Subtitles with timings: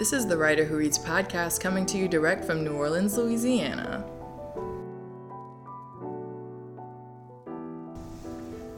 [0.00, 4.02] This is the Writer Who Reads podcast coming to you direct from New Orleans, Louisiana.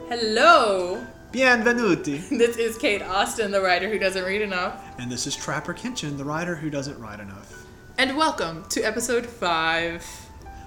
[0.09, 1.01] Hello!
[1.31, 2.29] Bienvenuti.
[2.37, 4.83] This is Kate Austin, the writer who doesn't read enough.
[4.99, 7.67] And this is Trapper Kitchen, the writer who doesn't write enough.
[7.97, 10.05] And welcome to episode five.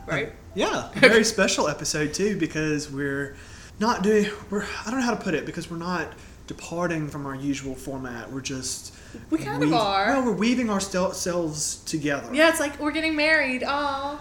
[0.07, 0.33] Right?
[0.55, 3.37] Yeah, a very special episode too because we're
[3.79, 4.31] not doing.
[4.49, 6.15] We're I don't know how to put it because we're not
[6.47, 8.31] departing from our usual format.
[8.31, 8.95] We're just
[9.31, 10.07] We kind of are.
[10.09, 12.35] Well, we're weaving ourselves together.
[12.35, 13.65] Yeah, it's like we're getting married.
[13.65, 14.21] Aw.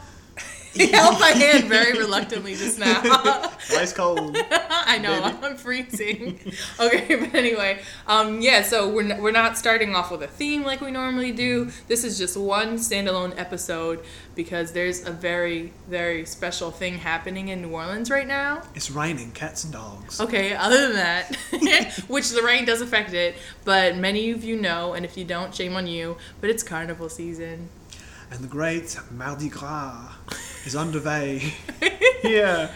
[0.85, 3.01] He held my hand very reluctantly just now.
[3.71, 4.35] Ice cold.
[4.51, 5.37] I know Baby.
[5.41, 6.39] I'm freezing.
[6.79, 8.61] Okay, but anyway, um, yeah.
[8.61, 11.71] So we're n- we're not starting off with a theme like we normally do.
[11.87, 14.03] This is just one standalone episode
[14.35, 18.61] because there's a very very special thing happening in New Orleans right now.
[18.75, 20.19] It's raining, cats and dogs.
[20.19, 24.93] Okay, other than that, which the rain does affect it, but many of you know,
[24.93, 26.17] and if you don't, shame on you.
[26.41, 27.69] But it's carnival season.
[28.31, 30.11] And the great Mardi Gras
[30.65, 31.53] is underway.
[32.23, 32.71] yeah.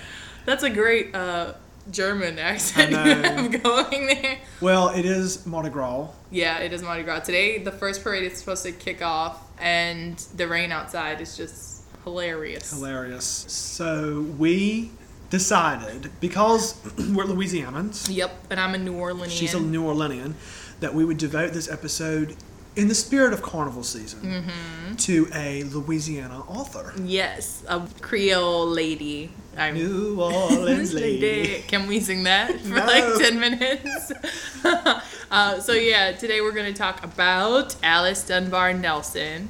[0.46, 1.54] That's a great uh,
[1.92, 4.38] German accent you have going there.
[4.62, 6.08] Well, it is Mardi Gras.
[6.32, 7.22] Yeah, it is Mardi Gras.
[7.22, 11.84] Today, the first parade is supposed to kick off, and the rain outside is just
[12.04, 12.72] hilarious.
[12.72, 13.26] Hilarious.
[13.26, 14.92] So we
[15.30, 18.08] decided because we're Louisianans.
[18.10, 19.30] Yep, and I'm a New Orleanian.
[19.30, 20.34] she's a New Orleanian,
[20.80, 22.36] that we would devote this episode
[22.80, 24.96] in the spirit of carnival season Mm-hmm.
[24.96, 26.94] to a Louisiana author.
[27.04, 29.32] yes, a Creole lady.
[29.58, 31.62] I'm New Orleans lady.
[31.68, 32.86] Can we sing that for No.
[32.86, 34.12] like 10 minutes?
[35.32, 39.50] uh, so, yeah, today we're going to talk about Alice Dunbar Nelson.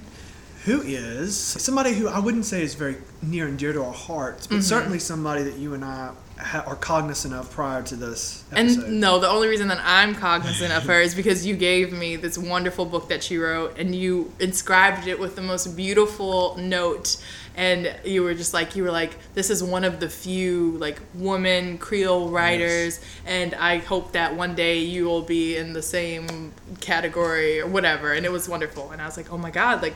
[0.66, 4.46] Who is somebody who I wouldn't say is very near and dear to our hearts,
[4.48, 4.58] Mm-hmm.
[4.58, 8.84] but certainly somebody that you and I ha- are cognizant of prior to this episode.
[8.86, 12.18] And no, the only reason that I'm cognizant of her is because you gave me
[12.18, 17.18] this wonderful book that she wrote and you inscribed it with the most beautiful note.
[17.56, 21.00] And you were just like, you were like, this is one of the few like
[21.16, 26.54] woman Creole writers, and I hope that one day you will be in the same
[26.80, 28.14] category or whatever.
[28.14, 28.92] And it was wonderful.
[28.92, 29.96] And I was like, oh my God, like,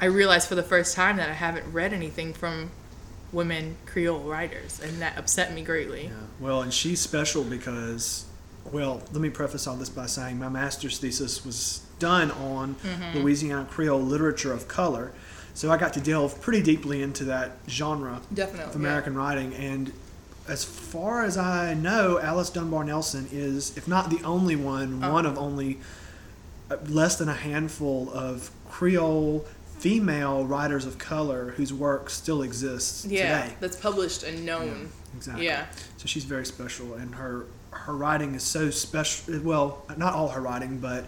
[0.00, 2.70] I realized for the first time that I haven't read anything from
[3.32, 6.04] women Creole writers, and that upset me greatly.
[6.04, 6.10] Yeah.
[6.40, 8.24] Well, and she's special because,
[8.72, 13.18] well, let me preface all this by saying my master's thesis was done on Mm-hmm.
[13.18, 15.12] Louisiana Creole literature of color.
[15.52, 18.70] So I got to delve pretty deeply into that genre Definitely.
[18.70, 19.52] of American writing.
[19.54, 19.92] And
[20.48, 25.12] as far as I know, Alice Dunbar Nelson is, if not the only one, Oh.
[25.12, 25.78] one of only
[26.70, 29.44] uh, less than a handful of Creole
[29.80, 33.54] female writers of color whose work still exists Yeah, today.
[33.60, 34.90] that's published and known.
[35.16, 35.46] Exactly.
[35.46, 35.66] Yeah.
[35.96, 39.40] So she's very special, and her her writing is so special.
[39.40, 41.06] Well, not all her writing, but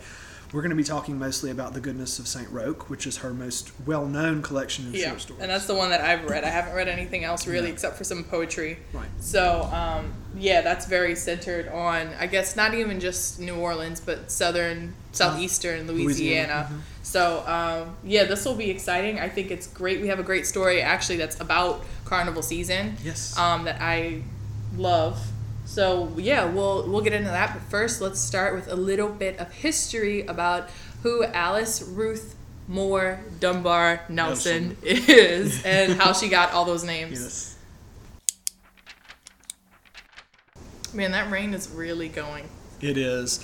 [0.53, 3.33] we're going to be talking mostly about the goodness of Saint Rocque, which is her
[3.33, 5.43] most well known collection of Yeah, short stories.
[5.43, 6.45] and that's the one that I've read.
[6.45, 7.73] I haven't read anything else really Yeah.
[7.73, 8.79] except for some poetry.
[8.93, 9.07] right.
[9.21, 14.31] So, um, yeah, that's very centered on, I guess, not even just New Orleans, but
[14.31, 16.05] southern, southeastern Louisiana.
[16.05, 16.81] Louisiana, mhm.
[17.05, 19.19] So, um, yeah, this will be exciting.
[19.21, 20.01] I think it's great.
[20.01, 22.97] We have a great story actually that's about carnival season.
[23.03, 23.37] Yes.
[23.39, 24.23] Um, that I
[24.77, 25.19] love.
[25.73, 27.55] So yeah, we'll we'll get into that.
[27.55, 30.69] But first, let's start with a little bit of history about
[31.03, 32.37] who Alice Ruth
[32.69, 37.19] Moore Dunbar Nelson, is and how she got all those names.
[37.23, 37.59] yes.
[40.93, 42.51] Man, that rain is really going.
[42.83, 43.41] It is.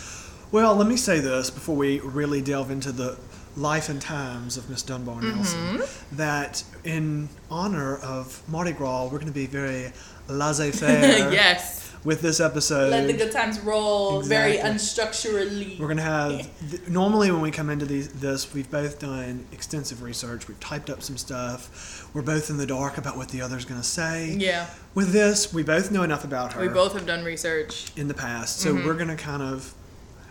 [0.53, 3.17] Well, let me say this before we really delve into the
[3.59, 5.59] life and times of Miss Dunbar Nelson.
[5.79, 6.17] Mm-hmm.
[6.17, 9.93] That in honor of Mardi Gras, we're going to be very
[10.29, 11.93] laissez-faire yes.
[12.05, 12.91] with this episode.
[12.91, 14.71] Let the good times roll very Exactly.
[14.75, 15.79] unstructurally.
[15.81, 20.03] We're gonna have th- normally when we come into these this we've both done extensive
[20.03, 20.47] research.
[20.49, 22.09] We've typed up some stuff.
[22.15, 24.35] We're both in the dark about what the other's gonna say.
[24.39, 26.99] yeah, With this, we both know enough about her we both Mm-hmm.
[26.99, 27.91] have done research.
[27.97, 29.75] in the past, so we're gonna kind of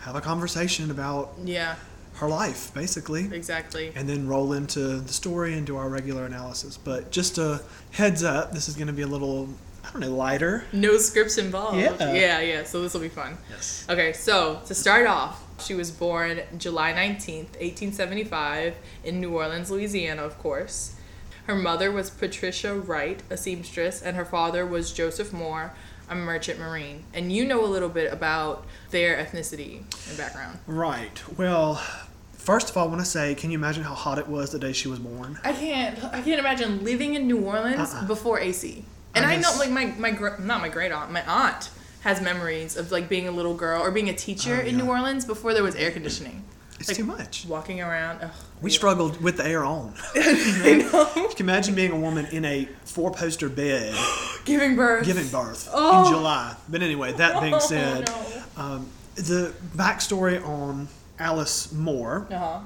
[0.00, 1.74] have a conversation about Yeah,
[2.18, 3.92] her life, basically, exactly.
[3.94, 6.76] and then roll into the story and do our regular analysis.
[6.76, 7.62] But just a
[7.92, 9.48] heads up, this is gonna be a little
[9.84, 10.64] I don't know lighter.
[10.72, 11.78] No scripts involved.
[11.78, 12.12] Yeah.
[12.12, 12.64] yeah, yeah.
[12.64, 13.38] So this will be fun.
[13.48, 13.86] Yes.
[13.88, 20.22] Okay, so to start off, she was born July 19th, 1875, in New Orleans, Louisiana,
[20.22, 20.94] of course.
[21.46, 25.72] Her mother was Patricia Wright, a seamstress, and her father was Joseph Moore,
[26.10, 27.04] a merchant marine.
[27.14, 30.58] And you know a little bit about their ethnicity and background.
[30.66, 31.22] Right.
[31.38, 31.82] Well,
[32.48, 34.58] first of all, I want to say, can you imagine how hot it was the
[34.58, 35.38] day she was born?
[35.44, 38.06] I can't I can't imagine living in New Orleans Uh-uh.
[38.14, 38.84] before AC.
[39.14, 40.10] And I I, know like my my
[40.52, 41.70] not my great aunt, my aunt
[42.08, 44.78] has memories of like being a little girl or being a teacher Oh, in.
[44.78, 46.38] New Orleans before there was air conditioning.
[46.80, 47.44] It's Like, too much.
[47.56, 48.16] Walking around.
[48.22, 48.30] Ugh,
[48.62, 48.76] We yeah.
[48.80, 49.94] struggled with the air on.
[50.14, 51.10] I know.
[51.22, 53.92] You can imagine being a woman in a four poster bed
[54.44, 55.04] Giving birth.
[55.04, 56.04] giving birth Oh.
[56.06, 56.54] in July.
[56.72, 58.08] But anyway, that being Oh, said,
[58.56, 58.62] no.
[58.64, 58.80] um,
[59.16, 60.86] the backstory on
[61.18, 62.60] Alice Moore Uh-huh.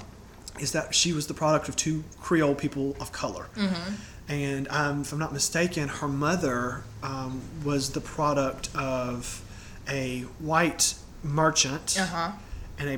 [0.60, 3.46] is that she was the product of two Creole people of color.
[3.56, 3.92] Mm-hmm.
[4.28, 9.42] And um, if I'm not mistaken, her mother um, was the product of
[9.88, 12.32] a white merchant Uh-huh.
[12.78, 12.88] and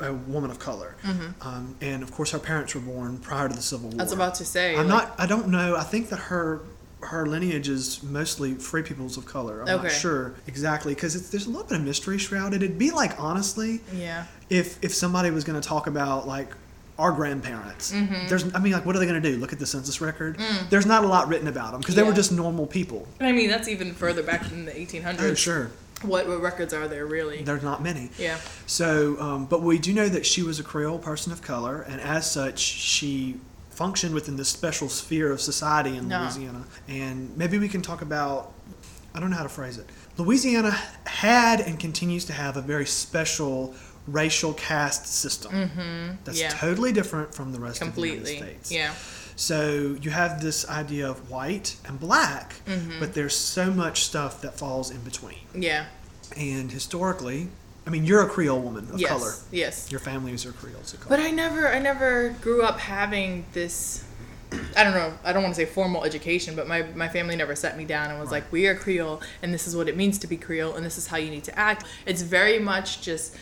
[0.00, 0.94] a, a woman of color.
[1.40, 3.92] Um, and of course, her parents were born prior to the Civil War.
[3.92, 4.00] Mm-hmm.
[4.00, 4.76] I was about to say.
[4.76, 5.14] I'm like, not.
[5.20, 5.76] I don't know.
[5.76, 6.60] I think that her
[7.02, 9.60] her lineage is mostly free peoples of color.
[9.60, 12.62] I'm not sure exactly because there's a little bit of mystery shrouded.
[12.62, 14.24] It'd be like honestly, Yeah.
[14.50, 16.50] If if somebody was going to talk about like
[16.98, 18.26] our grandparents, Mm-hmm.
[18.28, 18.54] there's.
[18.54, 19.36] I mean, like, what are they going to do?
[19.36, 20.38] Look at the census record.
[20.70, 22.16] There's not a lot written about them because they were Mm.
[22.16, 23.06] Just normal people.
[23.20, 25.20] I mean, that's even further back in the 1800s.
[25.20, 25.70] Oh, sure.
[26.02, 27.42] What, what records are there really?
[27.42, 28.10] There's not many.
[28.18, 28.38] yeah.
[28.66, 32.00] So, um, but we do know that she was a Creole person of color, and
[32.00, 33.36] as such, she
[33.70, 36.08] functioned within this special sphere of society in.
[36.08, 36.64] Louisiana.
[36.88, 38.52] And maybe we can talk about,
[39.14, 39.86] I don't know how to phrase it.
[40.16, 40.70] Louisiana
[41.06, 43.74] had and continues to have a very special
[44.06, 46.14] racial caste system mm-hmm.
[46.24, 46.48] that's yeah.
[46.50, 48.18] totally different from the rest Completely.
[48.18, 48.72] of the United States.
[48.72, 48.94] Yeah.
[49.36, 53.00] So you have this idea of white and black, Mm-hmm.
[53.00, 55.38] but there's so much stuff that falls in between.
[55.54, 55.86] Yeah.
[56.36, 57.48] And historically,
[57.86, 59.10] I mean, you're a Creole woman of yes.
[59.10, 59.32] color.
[59.52, 59.90] Yes.
[59.90, 61.16] Your families are Creoles of color.
[61.16, 64.04] But I never, I never grew up having this.
[64.76, 65.12] I don't know.
[65.24, 68.10] I don't want to say formal education, but my, my family never set me down
[68.10, 70.76] and was like, "We are Creole, and this is what it means to be Creole,
[70.76, 73.34] and this is how you need to act." It's very much just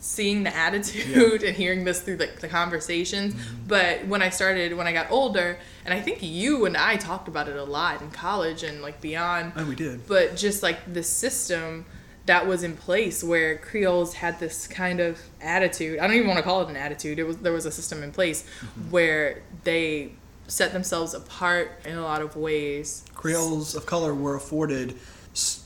[0.00, 3.34] seeing the attitude and hearing this through the, the conversations.
[3.66, 7.28] But when I started, when I got older, and I think you and I talked
[7.28, 10.06] about it a lot in college and like beyond oh, we did.
[10.06, 11.84] but just like the system
[12.26, 15.98] that was in place where Creoles had this kind of attitude.
[15.98, 17.18] I don't even want to call it an attitude.
[17.18, 18.90] It was there was a system in place Mm-hmm.
[18.90, 20.12] where they
[20.46, 23.04] set themselves apart in a lot of ways.
[23.14, 24.94] Creoles of color were afforded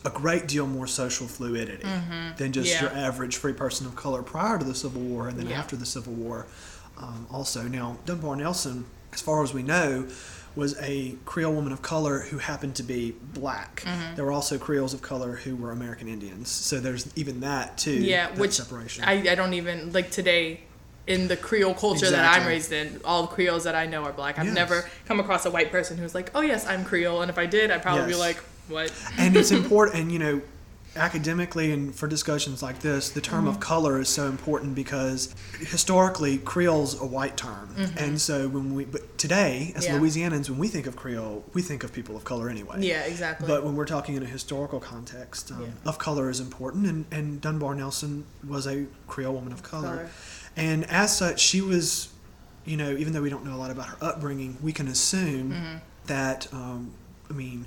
[0.05, 1.83] a great deal more social fluidity
[2.37, 2.85] than just Mm-hmm.
[2.85, 2.93] Yeah.
[2.95, 5.59] your average free person of color prior to the Civil War and then Yeah.
[5.59, 6.47] after the Civil War.
[6.99, 10.07] Um, also, now Dunbar Nelson, as far as we know,
[10.55, 13.83] was a Creole woman of color who happened to be black.
[13.87, 14.17] Mm-hmm.
[14.17, 17.93] There were also Creoles of color who were American Indians, so there's even that too.
[17.93, 19.05] Yeah, that which separation.
[19.05, 20.61] I, I don't even like today
[21.07, 24.13] in the Creole culture that I'm raised in, all the Creoles that I know are
[24.13, 24.39] black.
[24.39, 24.55] I've Yes.
[24.55, 27.47] never come across a white person who's like, "Oh yes, I'm Creole," and if I
[27.47, 28.37] did, I'd probably be like,
[28.69, 30.41] "What?" and it's important and you know
[30.95, 33.49] academically and for discussions like this the term Mm-hmm.
[33.49, 38.85] of color is so important because historically creole's a white term and so when we
[38.85, 39.95] but today as Mm-hmm.
[39.95, 40.01] Yeah.
[40.29, 43.47] louisianans when we think of creole we think of people of color anyway Yeah, exactly.
[43.49, 45.69] but when we're talking in a historical context um, Yeah.
[45.89, 49.97] of color is important and, and dunbar nelson was a creole woman of color.
[49.97, 50.11] Color.
[50.57, 52.11] and as such she was
[52.67, 55.53] you know even though we don't know a lot about her upbringing we can assume
[55.53, 55.77] Mm-hmm.
[56.09, 56.91] that um,
[57.31, 57.65] i mean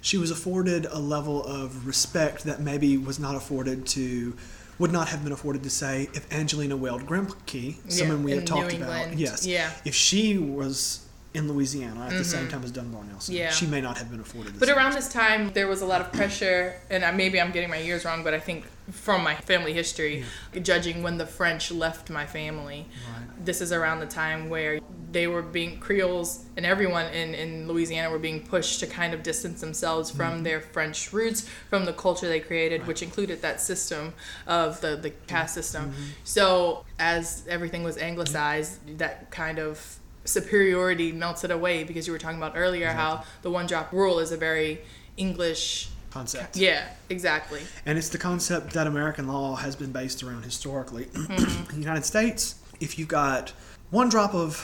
[0.00, 4.36] she was afforded a level of respect that maybe was not afforded to
[4.78, 8.72] would not have been afforded to say if Angelina Weld Grimke, someone we have talked
[8.74, 9.70] about, yes, Yeah.
[9.84, 11.04] if she was
[11.34, 13.42] in Louisiana at the same time as Dunbar Nelson, Mm-hmm.
[13.42, 13.50] Yeah.
[13.50, 14.58] she may not have been afforded.
[14.58, 17.68] But around this time, there was a lot of pressure, and I- maybe I'm getting
[17.70, 20.24] my years wrong, but I think from my family history,
[20.62, 23.44] judging when the French left my family, Right.
[23.44, 24.78] this is around the time where
[25.10, 29.22] they were being Creoles and everyone in, in Louisiana were being pushed to kind of
[29.22, 30.18] distance themselves Mm-hmm.
[30.18, 34.12] from their French roots, from the culture they created, which included that system
[34.46, 35.90] of the, the caste system.
[35.90, 36.02] Mm-hmm.
[36.24, 42.36] So as everything was anglicized, that kind of superiority melted away because you were talking
[42.38, 44.80] about earlier how the one drop rule is a very
[45.16, 45.88] English.
[46.10, 46.56] concept.
[46.56, 47.60] Yeah, exactly.
[47.86, 51.06] And it's the concept that American law has been based around historically.
[51.06, 51.70] Mm-hmm.
[51.70, 53.52] In the United States, if you've got
[53.90, 54.62] one drop of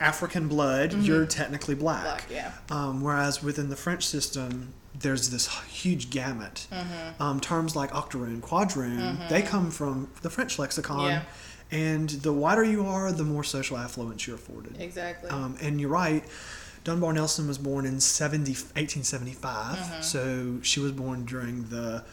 [0.00, 2.04] African blood, you're technically black.
[2.04, 2.34] Mm-hmm.
[2.34, 2.74] Black, yeah.
[2.76, 6.66] Um, whereas within the French system, there's this huge gamut.
[6.70, 7.22] Mm-hmm.
[7.22, 11.06] Um, terms like octoroon, quadroon, they come from the French lexicon.
[11.06, 11.22] Yeah.
[11.70, 14.80] And the whiter you are, the more social affluence you're afforded.
[14.80, 15.30] Exactly.
[15.30, 16.24] Um, and you're right.
[16.84, 20.02] Dunbar Nelson was born in 70, 1875, Mm-hmm.
[20.02, 22.04] so she was born during the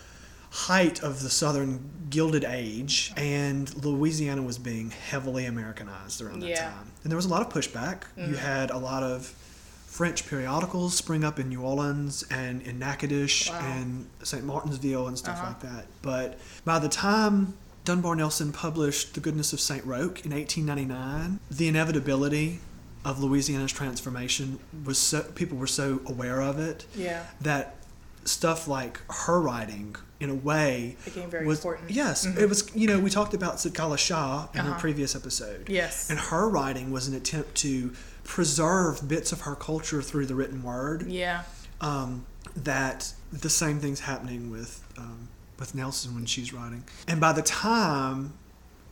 [0.54, 6.70] height of the Southern Gilded Age, and Louisiana was being heavily Americanized around that Yeah.
[6.70, 6.92] time.
[7.04, 8.04] And there was a lot of pushback.
[8.16, 9.34] You had a lot of
[9.88, 13.60] French periodicals spring up in New Orleans and in Natchitoches Wow.
[13.62, 14.44] and St.
[14.46, 15.48] Martinsville and stuff Uh-huh.
[15.48, 15.86] like that.
[16.04, 17.56] But by the time
[17.86, 19.84] Dunbar Nelson published The Goodness of St.
[19.86, 22.60] Rocque in 1899, the inevitability
[23.04, 27.24] of Louisiana's transformation was so people were so aware of it yeah.
[27.42, 27.76] that
[28.24, 31.92] stuff like her writing in a way Became very was important.
[31.92, 34.80] yes it was you know we talked about Zitkala-Sa in Uh-huh.
[34.80, 36.10] previous episode Yes.
[36.10, 40.64] and her writing was an attempt to preserve bits of her culture through the written
[40.64, 41.44] word Yeah.
[41.82, 42.26] um,
[42.56, 45.28] that the same thing's happening with um,
[45.60, 46.84] with Nelson when she's writing.
[47.08, 48.34] And by the time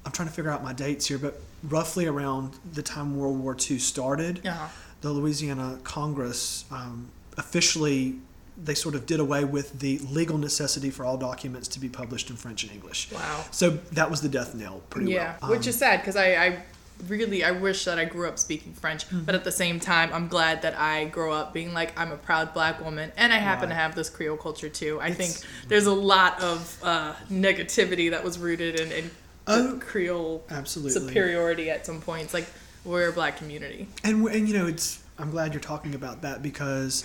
[0.06, 3.56] I'm trying to figure out my dates here, but roughly around the time World War
[3.70, 4.68] II started, Uh-huh.
[5.02, 8.20] the Louisiana Congress um, officially
[8.64, 12.30] they sort of did away with the legal necessity for all documents to be published
[12.30, 13.12] in French and English.
[13.12, 13.46] Wow.
[13.52, 15.16] So that was the death knell, pretty much.
[15.16, 15.52] Yeah, well.
[15.52, 16.64] which Um, is sad because I, I
[17.08, 19.24] really I wish that I grew up speaking French, Mm-hmm.
[19.24, 22.18] but at the same time I'm glad that I grow up being like I'm a
[22.18, 25.00] proud black woman and I happen to have this Creole culture too.
[25.02, 25.34] I think
[25.68, 29.10] there's a lot of uh, negativity that was rooted in, in
[29.48, 32.32] Oh, Creole absolutely superiority at some points.
[32.36, 32.46] Like
[32.86, 33.88] we're a black community.
[34.04, 37.04] And and you know, it's I'm glad you're talking about that because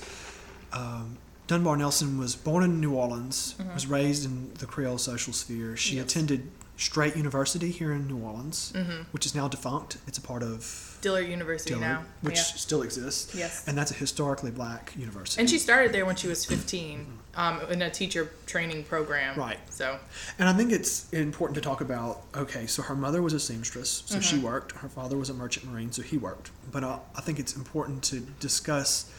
[0.74, 5.76] um, Dunbar Nelson was born in New Orleans, was raised in the Creole social sphere.
[5.76, 5.96] She Mm-hmm.
[5.98, 6.06] Yes.
[6.12, 9.02] attended Straight University here in New Orleans, Mm-hmm.
[9.12, 9.96] which is now defunct.
[10.06, 12.04] It's a part of Dillard University Dillard, now.
[12.20, 12.42] which yeah.
[12.42, 13.34] still exists.
[13.34, 13.66] Yes.
[13.66, 15.40] And that's a historically black university.
[15.40, 19.38] And she started there when she was 15 um, in a teacher training program.
[19.38, 19.58] Right.
[19.70, 19.98] So,
[20.38, 24.02] And I think it's important to talk about okay, so her mother was a seamstress,
[24.06, 24.44] so she Mm-hmm.
[24.46, 24.72] worked.
[24.72, 26.50] Her father was a merchant marine, so he worked.
[26.72, 29.10] But uh, I think it's important to discuss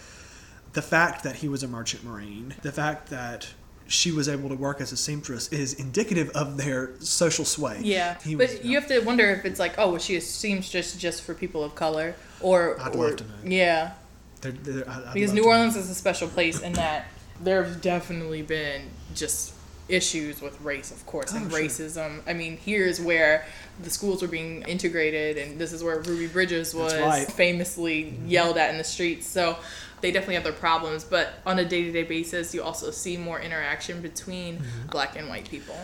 [0.77, 3.47] the fact that he was a merchant marine, the fact that
[3.87, 7.79] she was able to work as a seamstress is indicative of their social sway.
[7.81, 8.15] yeah.
[8.23, 10.95] He but was- you have to wonder if it's like, oh, was she a seamstress
[10.95, 12.13] just for people of color?
[12.41, 13.33] Or, I'd or love to know.
[13.43, 13.93] Yeah.
[14.41, 15.53] They're- they're- I'd- I'd Because New to know.
[15.53, 17.07] Orleans is a special place in that
[17.41, 18.83] there's definitely been
[19.15, 19.53] just
[19.89, 21.59] issues with race, of course, and Oh, sure.
[21.59, 22.19] racism.
[22.27, 23.45] I mean, here's where
[23.81, 27.31] the schools were being integrated, and this is where Ruby Bridges was right.
[27.31, 28.27] famously mm-hmm.
[28.27, 29.25] yelled at in the streets.
[29.25, 29.57] So
[30.01, 33.17] they definitely have their problems, but on a day to day basis, you also see
[33.17, 34.61] more interaction between
[34.91, 35.75] black and white people.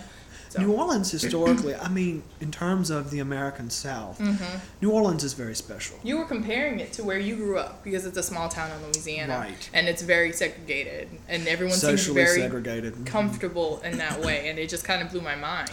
[0.50, 0.62] So.
[0.62, 4.58] New Orleans historically, I mean, in terms of the American South, Mm-hmm.
[4.82, 5.98] New Orleans is very special.
[6.03, 8.84] You were comparing it to where you grew up because it's a small town in
[8.86, 9.70] Louisiana, Right.
[9.74, 12.93] and it's very segregated, and everyone seems very segregated.
[12.93, 13.05] Mhm.
[13.08, 15.72] comfortable in that way, and it just kind of blew my mind.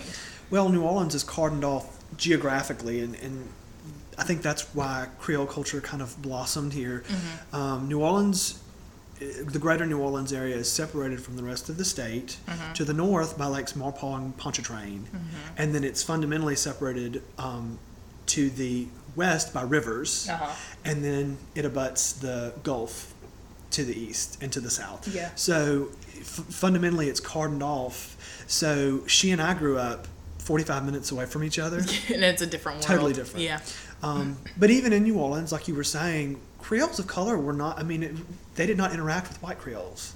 [0.48, 3.48] Well, New Orleans is cordoned off geographically, and, and
[4.20, 7.02] I think that's why Creole culture kind of blossomed here.
[7.08, 7.56] Mm-hmm.
[7.56, 8.60] Um, New Orleans,
[9.18, 12.72] the greater New Orleans area, is separated from the rest of the state Mm-hmm.
[12.74, 15.06] to the north by Lakes Maurepas and Pontchartrain,
[15.56, 17.78] and then it's fundamentally separated um,
[18.26, 18.86] to the
[19.16, 20.52] west by rivers, Uh-huh.
[20.84, 23.14] and then it abuts the Gulf
[23.72, 25.08] to the east and to the south.
[25.08, 25.30] Yeah.
[25.36, 28.16] So f- fundamentally, it's cordoned off.
[28.48, 30.08] So she and I grew up
[30.38, 31.78] 45 minutes away from each other.
[32.12, 32.86] and it's a different world.
[32.88, 33.44] Totally different.
[33.44, 33.60] Yeah.
[34.02, 37.78] Um, but even in New Orleans, like you were saying, Creoles of color were not,
[37.78, 38.14] I mean, it,
[38.54, 40.14] they did not interact with white Creoles.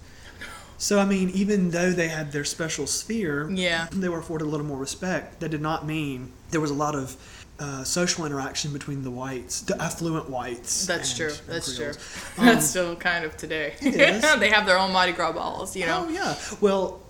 [0.77, 3.87] So, I mean, even though they had their special sphere, Yeah.
[3.93, 5.41] they were afforded a little more respect.
[5.41, 7.17] That did not mean there was a lot of
[7.61, 10.87] uh, social interaction between the whites, the affluent whites.
[10.87, 11.29] That's and- true.
[11.47, 11.93] and That's true.
[12.39, 13.75] Um, That's still kind of today.
[13.81, 16.07] They have their own Mardi Gras balls, you know.
[16.07, 16.35] Oh yeah.
[16.61, 17.01] Well,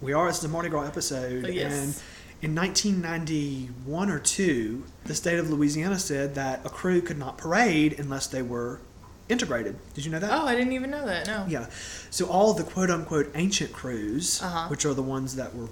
[0.00, 0.28] we are.
[0.28, 1.72] It's the Mardi Gras episode, yes.
[1.72, 2.02] and
[2.40, 7.98] in 1991 or two, the state of Louisiana said that a krewe could not parade
[7.98, 8.80] unless they were
[9.28, 9.76] integrated.
[9.94, 10.30] Did you know that?
[10.32, 11.26] Oh, I didn't even know that.
[11.26, 11.44] No.
[11.48, 11.66] Yeah.
[12.10, 14.68] So all the quote unquote ancient krewes, Uh-huh.
[14.68, 15.68] which are the ones that were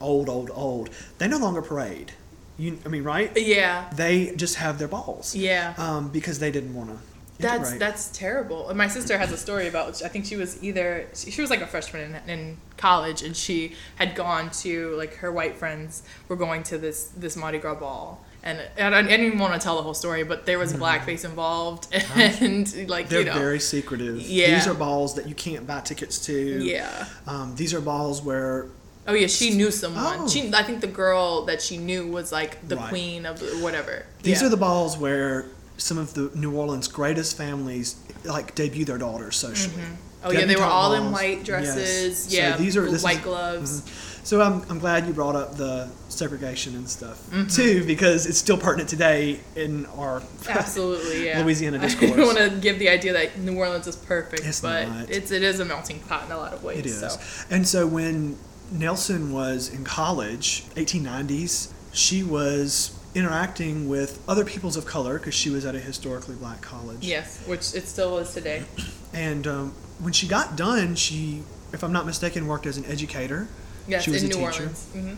[0.00, 2.12] old, old, old, they no longer parade.
[2.58, 3.32] You, I mean, right?
[3.36, 3.90] Yeah.
[3.94, 5.34] They just have their balls.
[5.34, 5.74] Yeah.
[5.78, 6.98] Um, because they didn't want to.
[7.40, 8.68] That's that's terrible.
[8.68, 10.02] And My sister has a story about.
[10.02, 13.36] I think she was either she she was like a freshman in, in college, and
[13.36, 17.74] she had gone to like her white friends were going to this this Mardi Gras
[17.76, 20.72] ball, and, and I didn't even want to tell the whole story, but there was
[20.72, 24.20] blackface involved, and like They're you know, very secretive.
[24.22, 24.54] Yeah.
[24.54, 26.64] These are balls that you can't buy tickets to.
[26.64, 27.06] yeah.
[27.26, 28.66] Um, these are balls where
[29.06, 30.20] Oh yeah, she knew someone.
[30.20, 30.28] Oh.
[30.28, 32.88] She I think the girl that she knew was like the Right.
[32.90, 34.04] queen of whatever.
[34.22, 34.46] these Yeah.
[34.46, 35.46] are the balls where
[35.80, 39.82] some of the New Orleans greatest families like debut their daughters socially.
[40.22, 42.30] Oh yeah, they were all in white dresses.
[42.30, 42.30] Yes.
[42.30, 43.80] So Yeah, these are white is- gloves.
[43.80, 44.06] mhm.
[44.22, 47.46] So I'm, I'm glad you brought up the segregation and stuff Mm-hmm.
[47.48, 51.42] too because it's still pertinent today in our Absolutely, yeah.
[51.42, 52.10] Louisiana I discourse.
[52.10, 55.10] don't want to give the idea that New Orleans is perfect, It's but not.
[55.10, 56.80] it's it is a melting pot in a lot of ways.
[56.80, 57.00] It is.
[57.00, 57.16] So.
[57.50, 58.36] And so when
[58.70, 65.50] Nelson was in college, 1890s, she was interacting with other peoples of color because she
[65.50, 66.98] was at a historically black college.
[67.00, 68.64] Yes, which it still is today.
[69.12, 73.48] And um, when she got done, she, if I'm not mistaken, worked as an educator.
[73.88, 74.62] Yes, she was in a New teacher.
[74.62, 74.86] Orleans.
[74.92, 75.14] hmm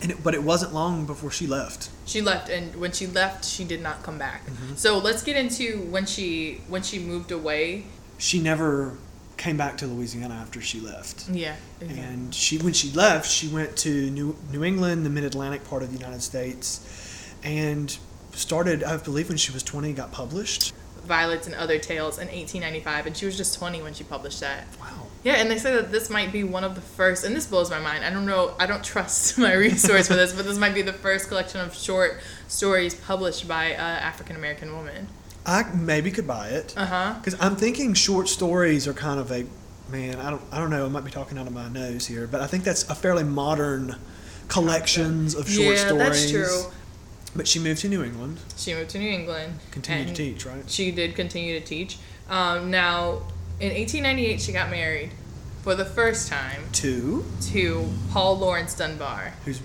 [0.00, 1.90] And it, but it wasn't long before she left.
[2.06, 4.46] She left, and when she left, she did not come back.
[4.46, 4.76] Mm-hmm.
[4.76, 7.84] So let's get into when she when she moved away.
[8.16, 8.96] She never
[9.36, 11.28] came back to Louisiana after she left.
[11.28, 11.56] Yeah.
[11.82, 11.98] okay.
[11.98, 15.82] And she, when she left, she went to New, New England, the Mid Atlantic part
[15.82, 16.80] of the United States,
[17.44, 17.96] and
[18.32, 18.82] started.
[18.82, 20.72] I believe when she was twenty, got published.
[21.04, 24.64] Violets and Other Tales in 1895, and she was just 20 when she published that.
[24.80, 25.06] Wow.
[25.22, 27.68] Yeah, and they say that this might be one of the first, and this blows
[27.68, 28.06] my mind.
[28.06, 30.94] I don't know, I don't trust my resource for this, but this might be the
[30.94, 35.08] first collection of short stories published by an African American woman.
[35.44, 37.14] I maybe could buy it Uh huh.
[37.22, 39.44] because I'm thinking short stories are kind of a
[39.90, 40.16] man.
[40.18, 40.42] I don't.
[40.50, 40.86] I don't know.
[40.86, 43.24] I might be talking out of my nose here, but I think that's a fairly
[43.24, 43.96] modern
[44.48, 45.98] collections of short yeah, stories.
[45.98, 46.72] that's true.
[47.36, 49.58] But she moved to New England, She moved to New England.
[49.70, 50.68] continued to teach, right?
[50.70, 51.98] She did continue to teach.
[52.30, 53.22] Um, now,
[53.60, 55.10] in 1898, she got married
[55.62, 59.60] for the first time Two, to Paul Laurence Dunbar, who's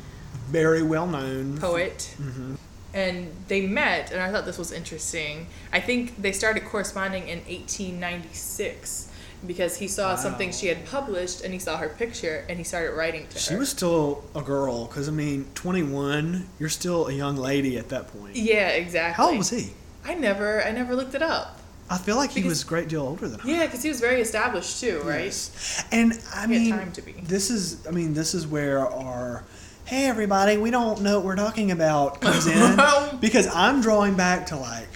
[0.50, 1.58] very well known.
[1.60, 2.16] poet.
[2.18, 2.56] hmm
[2.92, 7.38] and they met and i thought this was interesting i think they started corresponding in
[7.42, 9.09] 1896
[9.48, 10.16] because he saw Wow.
[10.18, 13.40] something she had published and he saw her picture and he started writing to her.
[13.40, 16.48] She was still a girl, because I mean, 21.
[16.60, 18.36] You're still a young lady at that point.
[18.36, 19.72] yeah exactly How old was he?
[20.06, 21.58] i never i never looked it up
[21.92, 23.50] I feel like he was a great deal older than her.
[23.50, 25.84] yeah because he was very established too right Yes.
[25.92, 27.14] And I He had mean, time to be.
[27.24, 29.44] this is I mean, this is where our
[29.86, 32.80] hey everybody, we don't know what we're talking about comes in
[33.20, 34.88] because I'm drawing back to like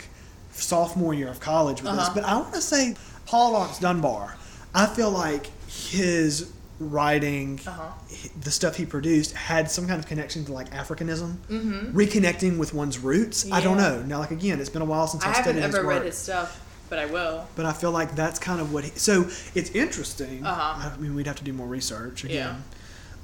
[0.52, 2.12] sophomore year of college with this, Uh-huh.
[2.16, 2.96] but I want to say
[3.34, 4.36] Paul Laurence Dunbar.
[4.76, 7.90] I feel like his writing, Uh-huh.
[8.40, 12.76] the stuff he produced, had some kind of connection to like Africanism, mm-hmm reconnecting with
[12.76, 13.52] one's roots.
[13.52, 14.04] I don't know.
[14.04, 15.96] Now, like again, it's been a while since i I've haven't studied his ever work.
[15.98, 16.60] read his stuff
[16.90, 18.92] but i will But I feel like that's kind of what he.
[19.00, 19.24] So
[19.56, 20.46] it's interesting.
[20.46, 20.92] Uh-huh.
[20.94, 22.30] I mean, we'd have to do more research Yeah.
[22.30, 22.64] again.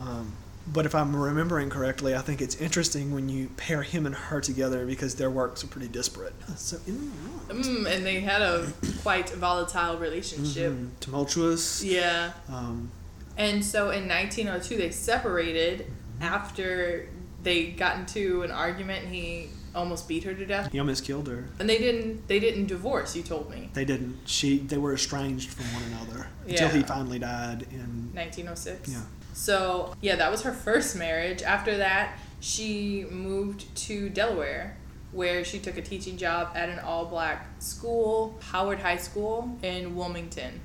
[0.01, 0.33] Um,
[0.71, 4.39] but if I'm remembering correctly, I think it's interesting when you pair him and her
[4.41, 6.33] together because their works are pretty disparate.
[6.57, 7.09] So mm,
[7.47, 8.71] mm, and they had a
[9.01, 11.83] quite volatile relationship mhm, tumultuous.
[11.83, 12.91] yeah Um,
[13.37, 15.85] And so in 1902, they separated
[16.21, 17.07] after
[17.43, 19.05] they got into an argument.
[19.05, 21.47] And he almost beat her to death, he almost killed her.
[21.59, 22.27] and they didn't.
[22.27, 23.15] They didn't divorce.
[23.15, 24.17] You told me They didn't.
[24.25, 24.57] She.
[24.59, 28.09] They were estranged from one another until he finally died in.
[28.13, 28.89] 1906.
[28.89, 29.01] Yeah.
[29.33, 31.41] So yeah, that was her first marriage.
[31.41, 34.77] After that, she moved to Delaware,
[35.11, 40.59] where she took a teaching job at an all-black school, Howard High School in Wilmington.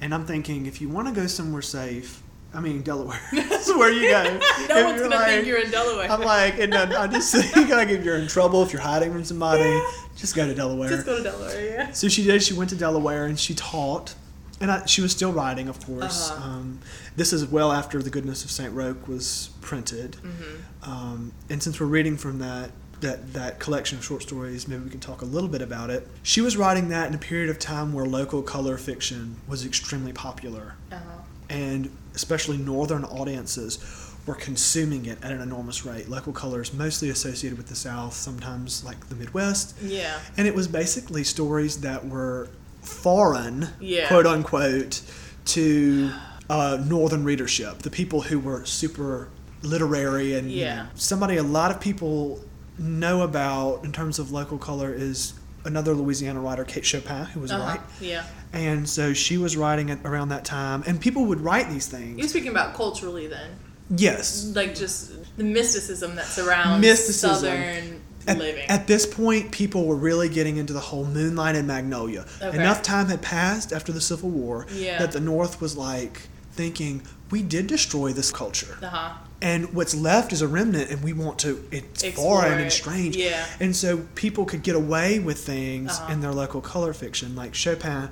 [0.00, 2.22] And I'm thinking, if you want to go somewhere safe,
[2.54, 3.20] I mean Delaware.
[3.32, 4.22] That's where you go.
[4.68, 6.10] no If one's gonna like- think you're in Delaware.
[6.10, 9.24] I'm like, and I just think like if you're in trouble, if you're hiding from
[9.24, 9.80] somebody,
[10.16, 10.88] just go to Delaware.
[10.88, 11.92] Just go to Delaware, yeah.
[11.92, 12.42] so she did.
[12.42, 14.14] She went to Delaware and she taught,
[14.60, 16.30] and I, she was still writing, of course.
[16.30, 16.48] Uh-huh.
[16.48, 16.78] Um,
[17.16, 20.90] this is well after the Goodness of Saint Rocque was printed, Mm-hmm.
[20.90, 22.70] um, and since we're reading from that.
[23.00, 26.06] That, that collection of short stories, maybe we can talk a little bit about it.
[26.22, 30.12] She was writing that in a period of time where local color fiction was extremely
[30.12, 31.00] popular Uh-huh.
[31.48, 33.78] and especially northern audiences
[34.26, 36.10] were consuming it at an enormous rate.
[36.10, 40.18] Local colors, mostly associated with the South, sometimes like the Midwest, Yeah.
[40.36, 42.48] and it was basically stories that were
[42.82, 44.08] foreign, Yeah.
[44.08, 45.02] quote unquote,
[45.46, 46.10] to
[46.48, 49.28] uh, northern readership, the people who were super
[49.62, 50.86] literary and Yeah.
[50.94, 52.40] somebody a lot of people
[52.78, 57.52] know about in terms of local color is another Louisiana writer, Kate Chopin, who was
[57.52, 57.62] Uh-huh.
[57.76, 57.80] white.
[58.00, 58.24] Yeah.
[58.52, 62.18] And so she was writing it around that time, and people would write these things.
[62.18, 63.50] You're speaking about culturally then,
[63.94, 64.46] yes.
[64.54, 67.34] like just the mysticism that surrounds Mysticism.
[67.34, 68.64] southern At, living.
[68.68, 72.26] at this point, people were really getting into the whole Moonlight and Magnolia.
[72.42, 72.56] Okay.
[72.56, 74.98] Enough time had passed after the Civil War Yeah.
[74.98, 78.76] that the North was like thinking, we did destroy this culture.
[78.82, 79.12] uh-huh.
[79.42, 83.16] And what's left is a remnant, and we want to, it's Explore foreign and strange.
[83.16, 83.46] Yeah.
[83.58, 86.12] And so people could get away with things Uh-huh.
[86.12, 87.34] in their local color fiction.
[87.34, 88.10] Like Chopin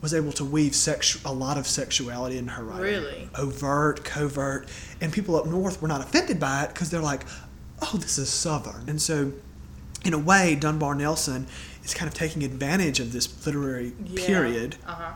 [0.00, 2.82] was able to weave sexu- a lot of sexuality in her writing.
[2.84, 3.28] Really?
[3.36, 4.68] Overt, covert.
[5.00, 7.24] And people up north were not offended by it because they're like,
[7.82, 8.84] oh, this is Southern.
[8.88, 9.32] And so,
[10.04, 11.46] in a way, Dunbar Nelson
[11.84, 14.26] is kind of taking advantage of this literary Yeah.
[14.26, 15.12] period Uh-huh.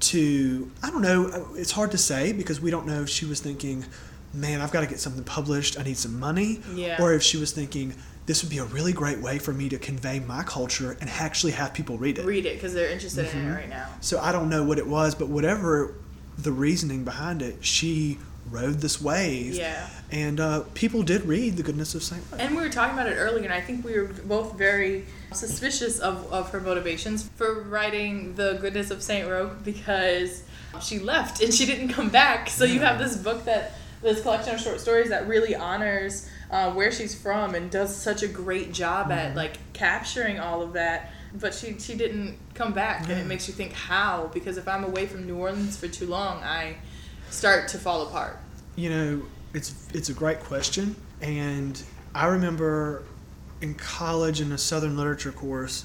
[0.00, 1.48] to I don't know.
[1.56, 3.84] It's hard to say because we don't know if she was thinking,
[4.32, 5.78] "Man, I've got to get something published.
[5.78, 7.00] I need some money," Yeah.
[7.00, 7.94] or if she was thinking,
[8.26, 11.52] "This would be a really great way for me to convey my culture and actually
[11.52, 13.50] have people read it." Read it because they're interested in Mhm.
[13.50, 13.86] it right now.
[14.00, 15.94] So I don't know what it was, but whatever
[16.36, 18.18] the reasoning behind it, she
[18.50, 19.88] rode this wave, Yeah.
[20.10, 22.22] and uh, people did read the goodness of Saint.
[22.30, 22.40] Rose.
[22.40, 25.98] And we were talking about it earlier, and I think we were both very suspicious
[25.98, 29.28] of, of her motivations for writing The Goodness of St.
[29.28, 30.44] Rocque because
[30.82, 32.48] she left and she didn't come back.
[32.50, 36.70] So you have this book that, this collection of short stories that really honors uh,
[36.72, 41.10] where she's from and does such a great job at like capturing all of that.
[41.34, 44.84] but she she didn't come back, and it makes you think how because if I'm
[44.84, 46.76] away from New Orleans for too long, I
[47.34, 48.38] start to fall apart.
[48.76, 51.80] You know, it's it's a great question, and
[52.14, 53.02] I remember
[53.60, 55.84] in college in a Southern literature course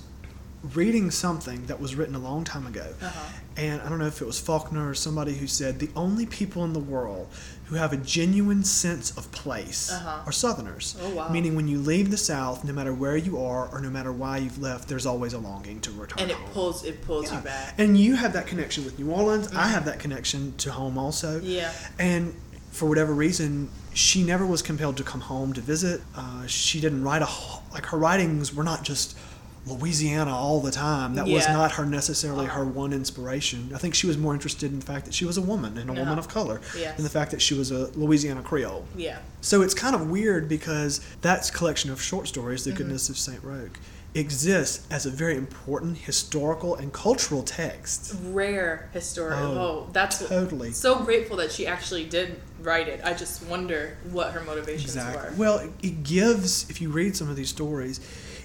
[0.73, 3.29] reading something that was written a long time ago, Uh-huh.
[3.55, 6.65] and I don't know if it was Faulkner or somebody who said the only people
[6.65, 7.27] in the world
[7.69, 10.23] who have a genuine sense of place Uh-huh.
[10.25, 10.95] are Southerners.
[11.01, 11.29] Oh, wow.
[11.29, 14.38] Meaning, when you leave the South, no matter where you are or no matter why
[14.39, 16.49] you've left, there's always a longing to return And it home.
[16.51, 17.38] pulls it pulls Yeah.
[17.38, 17.75] you back.
[17.77, 19.49] And you have that connection with New Orleans.
[19.55, 21.39] I have that connection to home also.
[21.41, 21.71] Yeah.
[21.99, 22.34] And
[22.71, 26.01] for whatever reason, she never was compelled to come home to visit.
[26.15, 27.29] Uh, she didn't write a
[27.71, 29.15] like her writings were not just
[29.67, 31.15] Louisiana all the time.
[31.15, 33.72] That was not her necessarily her one inspiration.
[33.74, 35.89] I think she was more interested in the fact that she was a woman and
[35.89, 36.19] a woman Uh-huh.
[36.19, 36.98] of color, Yes.
[36.98, 38.86] and the fact that she was a Louisiana Creole.
[38.95, 39.19] Yeah.
[39.41, 42.69] So it's kind of weird because that collection of short stories, Mm-hmm.
[42.72, 43.80] The Goodness of Saint Rocque,
[44.15, 48.15] exists as a very important historical and cultural text.
[48.26, 49.45] Rare historical.
[49.45, 50.72] Oh, Oh, that's totally.
[50.72, 53.02] so grateful that she actually did write it.
[53.04, 55.30] I just wonder what her motivations Exactly.
[55.30, 55.36] were.
[55.38, 58.00] Well, it gives, if you read some of these stories,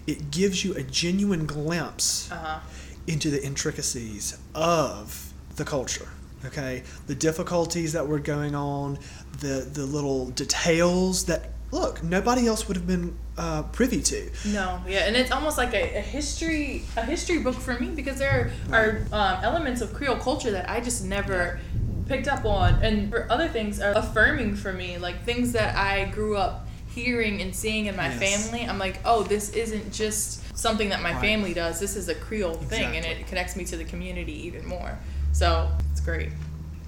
[0.06, 2.60] it gives you a genuine glimpse Uh huh.
[3.06, 6.08] into the intricacies of the culture.
[6.46, 8.98] Okay, the difficulties that were going on,
[9.40, 14.30] the the little details that look nobody else would have been uh, privy to.
[14.46, 18.18] No, yeah, and it's almost like a, a history a history book for me because
[18.18, 21.58] there are um, elements of Creole culture that I just never
[22.06, 26.04] picked up on, and for other things are affirming for me, like things that I
[26.10, 26.63] grew up
[26.98, 28.18] hearing and seeing in my Yes.
[28.42, 28.66] family.
[28.66, 31.20] I'm like, oh, this isn't just something that my Right.
[31.20, 31.80] family does.
[31.80, 34.96] This is a Creole thing, and it connects me to the community even more.
[35.32, 36.28] So it's great.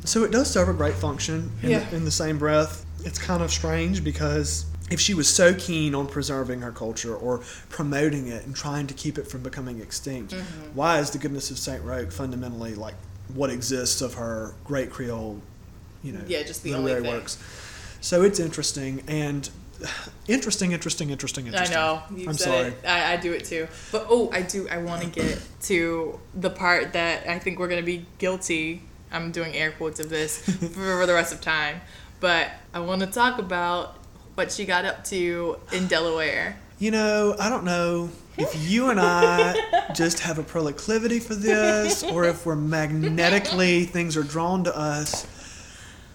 [0.04, 1.80] So it does serve a great function in, Yeah.
[1.90, 2.84] the, in the same breath.
[3.04, 7.40] It's kind of strange because if she was so keen on preserving her culture or
[7.68, 10.74] promoting it and trying to keep it from becoming extinct, Mm-hmm.
[10.74, 12.94] why is the goodness of Saint Rocque fundamentally like
[13.34, 15.42] what exists of her great Creole,
[16.04, 17.12] you know, Yeah, just the only literary thing.
[17.22, 17.38] works?
[18.00, 19.50] So it's interesting and
[20.28, 21.76] interesting, interesting, interesting, interesting.
[21.76, 22.16] I interesting.
[22.16, 22.68] know you I'm said sorry.
[22.68, 22.86] it.
[22.86, 23.68] I, I do it too.
[23.92, 24.68] But oh, I do.
[24.68, 28.82] I want to get to the part that I think we're gonna be guilty.
[29.12, 30.38] I'm doing air quotes of this
[30.74, 31.80] for the rest of time.
[32.20, 33.96] But I want to talk about
[34.34, 36.56] what she got up to in Delaware.
[36.78, 42.02] You know, I don't know if you and I just have a proclivity for this
[42.02, 45.26] or if we're magnetically, things are drawn to us.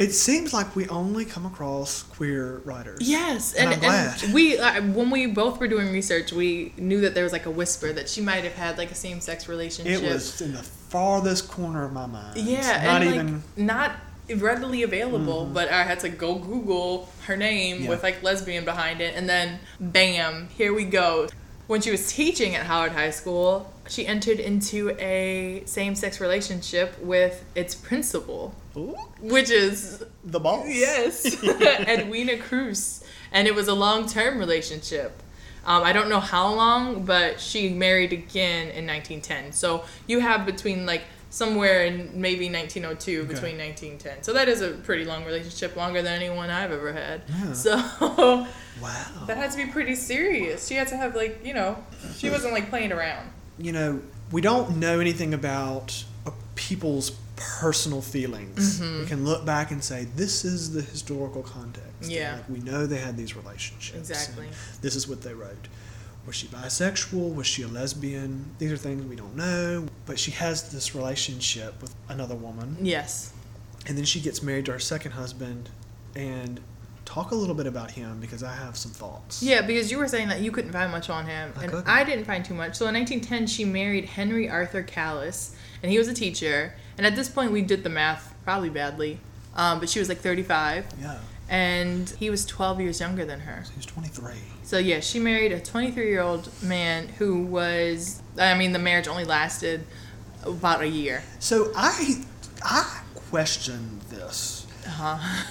[0.01, 2.97] It seems like we only come across queer writers.
[3.01, 7.01] Yes, And and, I'm and, we uh, when we both were doing research, we knew
[7.01, 9.47] that there was like a whisper that she might have had like a same sex
[9.47, 10.01] relationship.
[10.01, 12.37] It was in the farthest corner of my mind.
[12.37, 13.33] Yeah, Not and even.
[13.35, 13.91] like not
[14.35, 17.89] readily available, but I had to go Google her name Yeah.
[17.89, 21.27] with like lesbian behind it, and then bam, here we go.
[21.67, 27.43] When she was teaching at Howard High School, she entered into a same-sex relationship with
[27.55, 30.65] its principal, Ooh, which is the boss.
[30.67, 35.21] yes, Edwina Kruse, and it was a long-term relationship.
[35.65, 39.51] Um, I don't know how long, but she married again in 1910.
[39.51, 43.27] So you have between like somewhere in maybe 1902 Okay.
[43.33, 44.23] between 1910.
[44.23, 47.21] So that is a pretty long relationship, longer than anyone I've ever had.
[47.29, 47.53] Yeah.
[47.53, 47.75] So
[48.81, 49.05] Wow.
[49.27, 50.67] that had to be pretty serious.
[50.67, 51.77] She had to have like you know,
[52.17, 53.29] she wasn't like playing around.
[53.65, 56.03] You know, we don't know anything about
[56.55, 58.79] people's personal feelings.
[58.79, 58.99] Mm-hmm.
[58.99, 62.09] We can look back and say, this is the historical context.
[62.09, 62.35] Yeah.
[62.35, 64.09] Like, we know they had these relationships.
[64.09, 64.47] Exactly.
[64.81, 65.67] This is what they wrote.
[66.27, 67.33] Was she bisexual?
[67.33, 68.45] Was she a lesbian?
[68.59, 69.87] These are things we don't know.
[70.05, 72.77] But she has this relationship with another woman.
[72.79, 73.33] Yes.
[73.87, 75.69] And then she gets married to her second husband.
[76.15, 76.59] And
[77.11, 79.43] talk a little bit about him because I have some thoughts.
[79.43, 81.87] Yeah, because you were saying that you couldn't find much on him, I and couldn't.
[81.89, 82.75] I didn't find too much.
[82.75, 86.73] So in 1910, she married Henry Arthur Callis, and he was a teacher.
[86.97, 89.19] And at this point, we did the math probably badly,
[89.55, 91.17] um, but she was like 35, Yeah.
[91.49, 93.63] and he was 12 years younger than her.
[93.65, 94.33] So was 23.
[94.63, 98.21] So yeah, she married a 23 year old man who was.
[98.39, 99.85] I mean, the marriage only lasted
[100.43, 101.23] about a year.
[101.39, 102.23] So I
[102.63, 104.65] I question this.
[104.87, 105.43] Uh huh.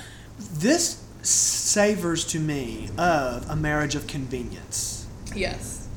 [0.55, 5.06] This savors to me of a marriage of convenience.
[5.35, 5.88] Yes.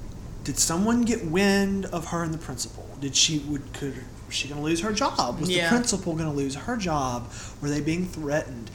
[0.43, 2.87] Did someone get wind of her and the principal?
[2.99, 5.39] Did she would could was she going to lose her job?
[5.39, 5.63] Was Yeah.
[5.63, 7.31] the principal going to lose her job?
[7.61, 8.69] Were they being threatened?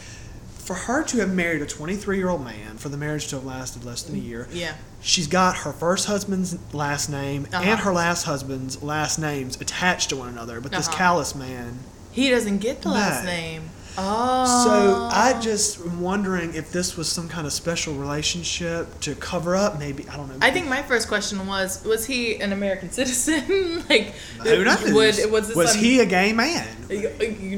[0.59, 3.45] For her to have married a 23 year old man, for the marriage to have
[3.45, 4.75] lasted less than a year, Yeah.
[5.01, 7.63] she's got her first husband's last name Uh-huh.
[7.63, 10.61] and her last husband's last names attached to one another.
[10.61, 10.97] But this Uh-huh.
[10.97, 11.79] Callis man,
[12.13, 13.31] He doesn't get the last No.
[13.31, 13.63] name.
[14.01, 14.65] Oh.
[14.65, 19.57] So I just am wondering if this was some kind of special relationship to cover
[19.57, 19.79] up.
[19.79, 20.37] Maybe I don't know.
[20.41, 23.85] I think my first question was: Was he an American citizen?
[23.89, 24.93] like, who knows?
[24.93, 26.67] Would, was was some- he a gay man?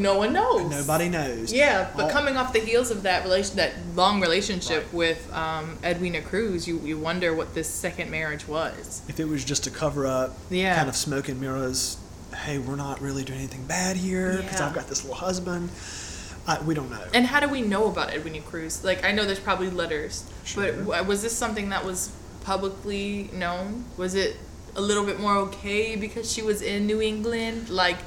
[0.02, 0.70] No one knows.
[0.70, 1.52] Nobody knows.
[1.52, 5.78] Yeah, but All- coming off the heels of that relation, that long relationship with um,
[5.84, 9.02] Edwina Kruse, you, you wonder what this second marriage was.
[9.08, 10.74] if it was just to cover up, Yeah.
[10.76, 11.98] kind of smoke and mirrors.
[12.34, 14.68] Hey, we're not really doing anything bad here because Yeah.
[14.68, 15.68] I've got this little husband.
[16.50, 17.02] I, we don't know.
[17.14, 18.84] And how do we know about Edwina Kruse?
[18.84, 20.72] Like, I know there's probably letters, Sure.
[20.72, 22.10] but was this something that was
[22.44, 23.84] publicly known?
[23.96, 24.36] Was it
[24.76, 27.68] a little bit more okay because she was in New England?
[27.70, 27.98] Like,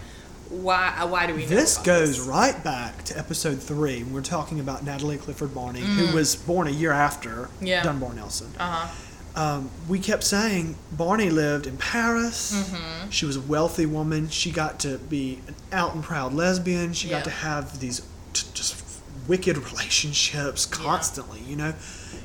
[0.49, 0.95] why?
[0.99, 1.45] uh, Why do we?
[1.45, 2.27] This goes this?
[2.27, 4.03] right back to episode three.
[4.03, 7.67] when We're talking about Natalie Clifford Barney, who was born a year after Mm.
[7.67, 7.83] Yeah.
[7.83, 8.51] Dunbar Nelson.
[8.59, 9.41] Uh huh.
[9.41, 12.53] um, we kept saying Barney lived in Paris.
[12.53, 13.09] Mm-hmm.
[13.09, 14.29] She was a wealthy woman.
[14.29, 16.93] She got to be an out and proud lesbian.
[16.93, 17.17] She Yeah.
[17.19, 18.01] got to have these
[19.27, 21.39] wicked relationships constantly.
[21.41, 21.73] You know,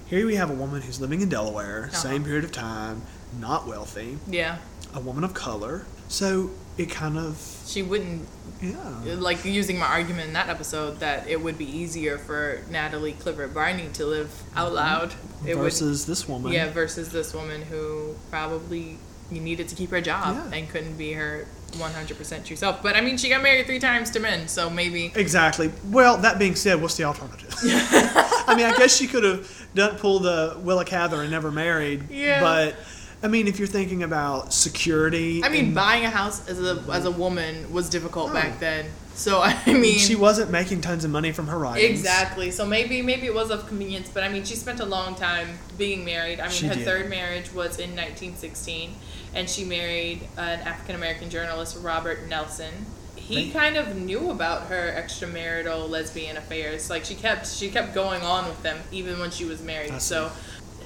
[0.07, 1.97] here we have a woman who's living in Delaware, Uh-huh.
[1.97, 3.03] same period of time,
[3.39, 4.57] not wealthy, Yeah.
[4.95, 5.87] a woman of color.
[6.09, 8.27] So it kind of She wouldn't
[8.63, 8.79] yeah.
[9.19, 13.53] like using my argument in that episode that it would be easier for Natalie Clifford
[13.55, 15.15] Barney to live out loud.
[15.47, 16.53] It would, Versus this woman.
[16.53, 18.99] yeah, versus this woman who probably
[19.31, 20.59] needed to keep her job Yeah.
[20.59, 22.83] and couldn't be her 100% true self.
[22.83, 25.13] But I mean, she got married three times to men, so maybe.
[25.15, 25.71] Exactly.
[25.87, 27.55] Well, that being said, what's the alternative?
[27.63, 32.11] I mean, I guess she could have done pull the Willa Cather and never married.
[32.11, 32.41] Yeah.
[32.41, 32.77] But
[33.23, 37.05] I mean, if you're thinking about security, I mean, buying a house as a as
[37.05, 38.35] a woman was difficult Oh.
[38.35, 38.87] back then.
[39.15, 41.99] So I mean, she wasn't making tons of money from her writings.
[41.99, 42.53] Exactly.
[42.53, 45.59] So maybe maybe it was of convenience, but I mean, she spent a long time
[45.77, 46.39] being married.
[46.39, 46.85] I mean, She her did.
[46.85, 48.95] third marriage was in 1916,
[49.35, 52.73] and she married an African American journalist, Robert Nelson.
[53.17, 56.89] He They- kind of knew about her extramarital lesbian affairs.
[56.89, 60.01] Like she kept she kept going on with them even when she was married.
[60.01, 60.31] So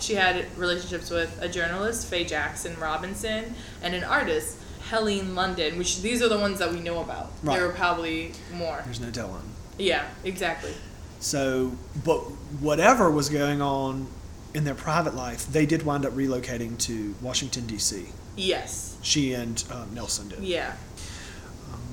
[0.02, 4.58] she had relationships with a journalist, Faye Jackson Robinson, and an artist,
[4.90, 5.78] Helene London.
[5.78, 7.32] Which these are the ones that we know about.
[7.42, 7.58] Right.
[7.58, 8.82] There were probably more.
[8.84, 9.42] There's no telling.
[9.78, 10.74] Yeah, exactly.
[11.20, 11.72] So,
[12.04, 12.18] but
[12.60, 14.08] whatever was going on
[14.54, 18.06] in their private life, they did wind up relocating to Washington D.C.
[18.36, 18.96] Yes.
[19.02, 20.40] She and um, Nelson did.
[20.40, 20.74] Yeah.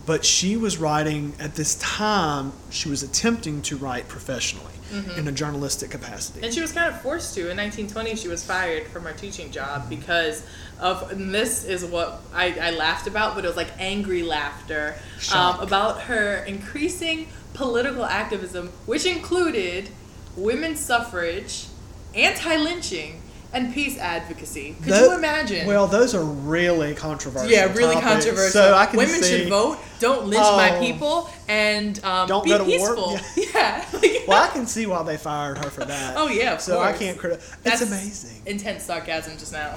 [0.09, 4.73] But she was writing at this time she was attempting to write professionally
[5.15, 6.43] in a journalistic capacity.
[6.43, 7.41] And she was kind of forced to.
[7.41, 10.43] In 1920, she was fired from her teaching job because
[10.79, 14.95] of, and this is what I, I laughed about, but it was like angry laughter
[15.31, 19.89] um, about her increasing political activism, which included
[20.35, 21.67] women's suffrage,
[22.15, 23.18] anti lynching,
[23.51, 24.75] and peace advocacy.
[24.83, 25.65] Could Tho- you imagine?
[25.67, 28.11] well those are really controversial yeah, really topics.
[28.25, 28.51] controversial.
[28.51, 29.79] so I can Women see, should vote.
[29.99, 30.79] Don't lynch my Oh.
[30.79, 32.95] people, and um, Don't be go to war?
[32.95, 33.19] peaceful.
[33.35, 33.85] Yeah.
[33.93, 36.79] Like- well i can see why they fired her for that Oh yeah, of so
[36.81, 39.75] i can't criticize it's That's amazing Intense sarcasm just now.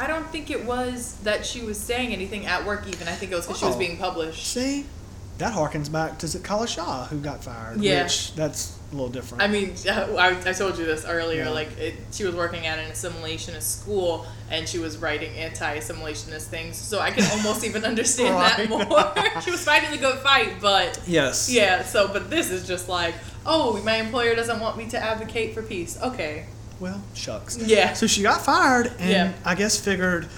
[0.00, 2.86] I don't think it was that she was saying anything at work.
[2.88, 3.78] Even I think it was because she was Oh.
[3.78, 4.46] being published.
[4.46, 4.84] see
[5.42, 8.04] that harkens back to Kala Shah who got fired Yeah.
[8.04, 11.44] which that's a little different I mean, I, I told you this earlier.
[11.44, 11.48] Yeah.
[11.50, 16.76] Like, it, she was working at an assimilationist school, and she was writing anti-assimilationist things.
[16.76, 18.68] So I can almost even understand that
[19.34, 19.40] more.
[19.42, 21.82] she was fighting the good fight, but yes yeah.
[21.82, 23.14] So, but this is just like,
[23.46, 25.98] oh, my employer doesn't want me to advocate for peace.
[26.02, 26.46] Okay.
[26.78, 27.94] well shucks Yeah.
[27.94, 29.32] So she got fired, and Yeah.
[29.44, 30.28] I guess figured,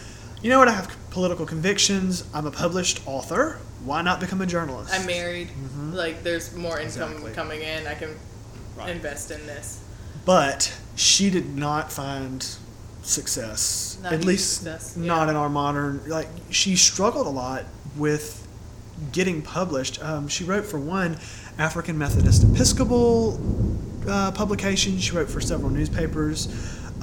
[0.42, 0.68] you know what?
[0.68, 2.24] I have political convictions.
[2.34, 3.58] I'm a published author.
[3.84, 4.92] Why not become a journalist?
[4.92, 5.48] I'm married.
[5.92, 7.26] Like, there's more income Mm-hmm.
[7.28, 7.32] Exactly.
[7.34, 7.86] coming in.
[7.86, 8.16] I can
[8.76, 8.90] Right.
[8.90, 9.80] invest in this.
[10.24, 12.44] But she did not find
[13.02, 13.96] success.
[14.02, 15.30] Not at least success, not yeah.
[15.30, 16.00] in our modern.
[16.08, 17.64] Like she struggled a lot
[17.96, 18.44] with
[19.12, 20.02] getting published.
[20.02, 21.18] Um, she wrote for one
[21.58, 23.38] African Methodist Episcopal
[24.08, 24.98] uh, publication.
[24.98, 26.48] She wrote for several newspapers.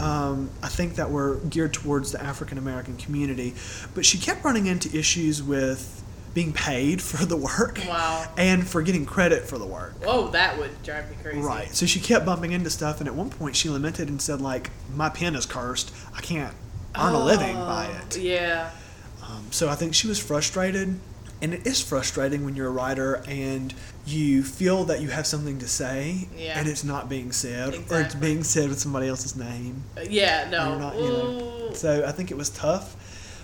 [0.01, 3.53] Um, I think that were geared towards the African American community,
[3.93, 8.25] but she kept running into issues with being paid for the work Wow.
[8.37, 9.93] and for getting credit for the work.
[10.05, 11.39] Oh, that would drive me crazy.
[11.39, 11.67] Right.
[11.75, 14.71] So she kept bumping into stuff, and at one point she lamented and said, like,
[14.95, 15.93] my pen is cursed.
[16.15, 16.55] I can't
[16.97, 18.17] earn a living by Oh, it.
[18.17, 18.71] Yeah.
[19.23, 20.99] Um, so I think she was frustrated,
[21.41, 23.73] and it is frustrating when you're a writer and
[24.05, 26.59] you feel that you have something to say, Yeah.
[26.59, 29.83] and it's not being said, or it's being said with somebody else's name.
[29.97, 30.77] Uh, Yeah, no.
[30.77, 31.69] not, you know.
[31.73, 32.95] So I think it was tough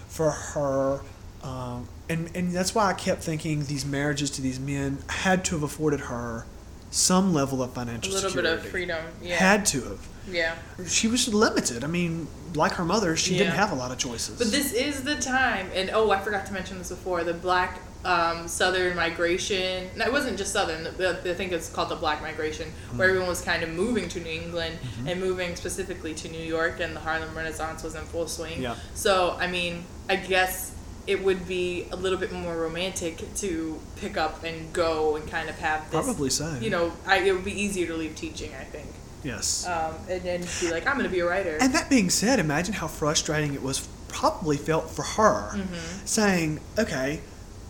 [0.10, 1.02] for her.
[1.44, 5.56] Um, and, and that's why I kept thinking these marriages to these men had to
[5.56, 6.46] have afforded her
[6.90, 8.14] some level of financial.
[8.14, 9.04] A little bit of freedom.
[9.22, 9.36] Yeah.
[9.36, 10.08] Had to have.
[10.32, 10.56] yeah.
[10.88, 11.84] She was limited.
[11.84, 14.38] I mean, like her mother, she didn't have a lot of choices.
[14.40, 17.24] But this is the time, and oh, I forgot to mention this before.
[17.26, 19.90] The Black um, Southern migration.
[19.96, 20.84] No, it wasn't just Southern.
[20.84, 22.98] The, the, I think it's called the Black migration, Mm-hmm.
[22.98, 26.80] where everyone was kind of moving to New England and moving specifically to New York,
[26.80, 28.62] and the Harlem Renaissance was in full swing.
[28.62, 28.76] Yeah.
[28.94, 30.74] So I mean, I guess
[31.08, 35.50] it would be a little bit more romantic to pick up and go and kind
[35.50, 36.04] of have this.
[36.06, 36.58] Probably so.
[36.62, 38.52] You know, I, it would be easier to leave teaching.
[38.60, 38.88] I think.
[39.24, 39.66] yes.
[39.68, 41.58] Um, and then be like, I'm going to be a writer.
[41.62, 46.06] And that being said, imagine how frustrating it was probably felt for her Mm-hmm.
[46.06, 47.22] saying, okay,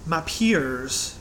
[0.08, 1.18] my peers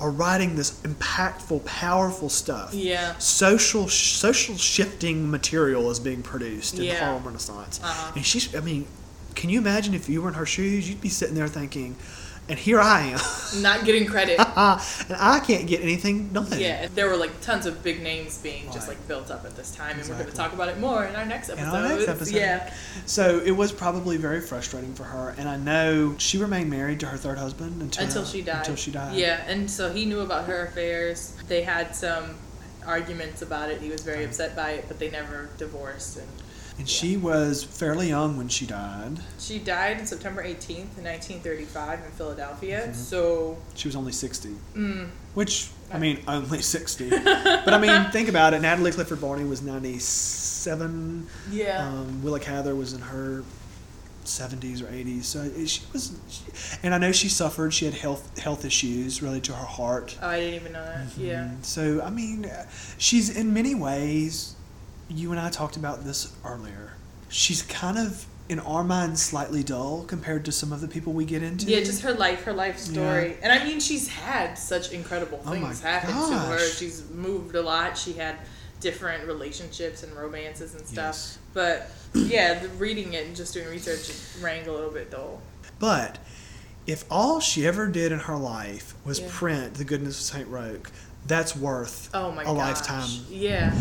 [0.00, 2.74] are writing this impactful, powerful stuff.
[2.74, 3.16] Yeah.
[3.18, 7.04] Social social shifting material is being produced in Yeah.
[7.04, 7.80] Harlem Renaissance.
[7.82, 8.12] Uh-huh.
[8.16, 8.86] And she's I mean,
[9.34, 11.96] can you imagine if you were in her shoes, you'd be sitting there thinking,
[12.48, 13.20] and here I am.
[13.62, 14.38] Not getting credit.
[14.38, 16.48] and I can't get anything done.
[16.58, 19.74] Yeah, there were like tons of big names being just like built up at this
[19.74, 21.68] time, and we're going to talk about it more in our next episode.
[21.68, 22.36] In our next episode.
[22.36, 22.72] Yeah,
[23.06, 27.06] So it was probably very frustrating for her, and I know she remained married to
[27.06, 28.58] her third husband until until she died.
[28.58, 29.16] Until she died.
[29.16, 31.36] Yeah, and so he knew about her affairs.
[31.48, 32.36] They had some
[32.86, 33.80] arguments about it.
[33.80, 36.18] He was very upset by it, but they never divorced.
[36.18, 36.28] And
[36.78, 39.18] And she was fairly young when she died.
[39.38, 42.82] she died on September 18th, 1935, in Philadelphia.
[42.82, 42.92] Mm-hmm.
[42.94, 47.10] So, She was only sixty, mm, which I mean, only sixty.
[47.10, 48.60] but I mean, think about it.
[48.62, 51.26] Natalie Clifford Barney was ninety-seven.
[51.50, 51.88] yeah.
[51.88, 53.44] Um, Willa Cather was in her
[54.24, 55.26] seventies or eighties.
[55.26, 56.12] So she was,
[56.82, 57.72] and I know she suffered.
[57.72, 60.16] She had health health issues related to her heart.
[60.20, 61.16] oh, I didn't even know that.
[61.16, 61.44] Yeah.
[61.52, 62.50] Mm, So I mean,
[62.98, 64.56] she's in many ways.
[65.08, 66.92] You and I talked about this earlier.
[67.28, 71.24] She's kind of in our minds slightly dull compared to some of the people we
[71.24, 71.66] get into.
[71.66, 73.36] Yeah, just her life, her life story.
[73.42, 76.58] And I mean, she's had such incredible Oh things happen to her.
[76.58, 77.96] She's moved a lot.
[77.96, 78.36] She had
[78.80, 81.14] different relationships and romances and stuff.
[81.14, 81.38] Yes.
[81.54, 84.12] But yeah, the, reading it and just doing research
[84.42, 85.40] rang a little bit dull.
[85.78, 86.18] But
[86.86, 89.28] if all she ever did in her life was Yeah.
[89.30, 90.90] print The Goodness of Saint Rocque,
[91.26, 92.56] that's worth Oh my a gosh.
[92.56, 93.08] lifetime.
[93.30, 93.74] Yeah.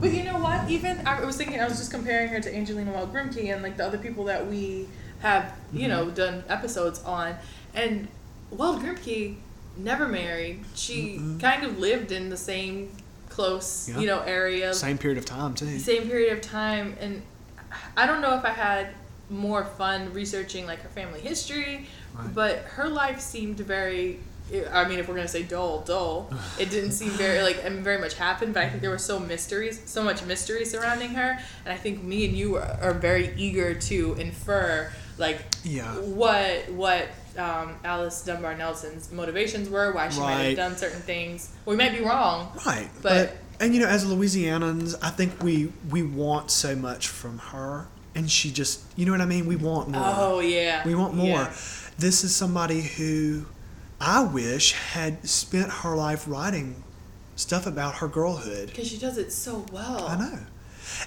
[0.00, 0.70] But you know what?
[0.70, 3.76] Even I was thinking, I was just comparing her to Angelina Weld Grimke and like
[3.76, 4.86] the other people that we
[5.20, 5.88] have, you Mm-hmm.
[5.88, 7.34] know, done episodes on.
[7.74, 8.08] And
[8.50, 9.36] Wild Grimke
[9.76, 10.64] never married.
[10.74, 11.40] She Mm-mm.
[11.40, 12.90] kind of lived in the same
[13.28, 13.98] close, Yeah.
[13.98, 15.78] you know, area, Same period of time too.
[15.78, 16.96] same period of time.
[17.00, 17.22] And
[17.96, 18.88] I don't know if I had
[19.30, 22.34] more fun researching like her family history, Right.
[22.34, 24.20] but her life seemed very.
[24.72, 27.98] I mean, if we're gonna say dull, dull, it didn't seem very like and very
[27.98, 28.54] much happened.
[28.54, 32.02] But I think there was so mysteries, so much mystery surrounding her, and I think
[32.02, 35.94] me and you are, are very eager to infer like Yeah.
[35.96, 41.50] what what um, Alice Dunbar Nelson's motivations were, why she might have done certain things.
[41.66, 42.52] We might be wrong.
[42.66, 42.88] Right.
[43.02, 47.88] But- and you know, as Louisianans, I think we we want so much from her,
[48.14, 49.46] and she just, you know what I mean.
[49.46, 50.00] We want more.
[50.04, 51.26] Oh yeah, We want more.
[51.26, 51.52] Yeah.
[51.98, 53.46] This is somebody who
[54.00, 56.82] I wish had spent her life writing
[57.36, 58.68] stuff about her girlhood.
[58.68, 60.06] Because she does it so well.
[60.06, 60.38] I know.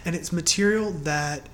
[0.05, 1.47] And it's material that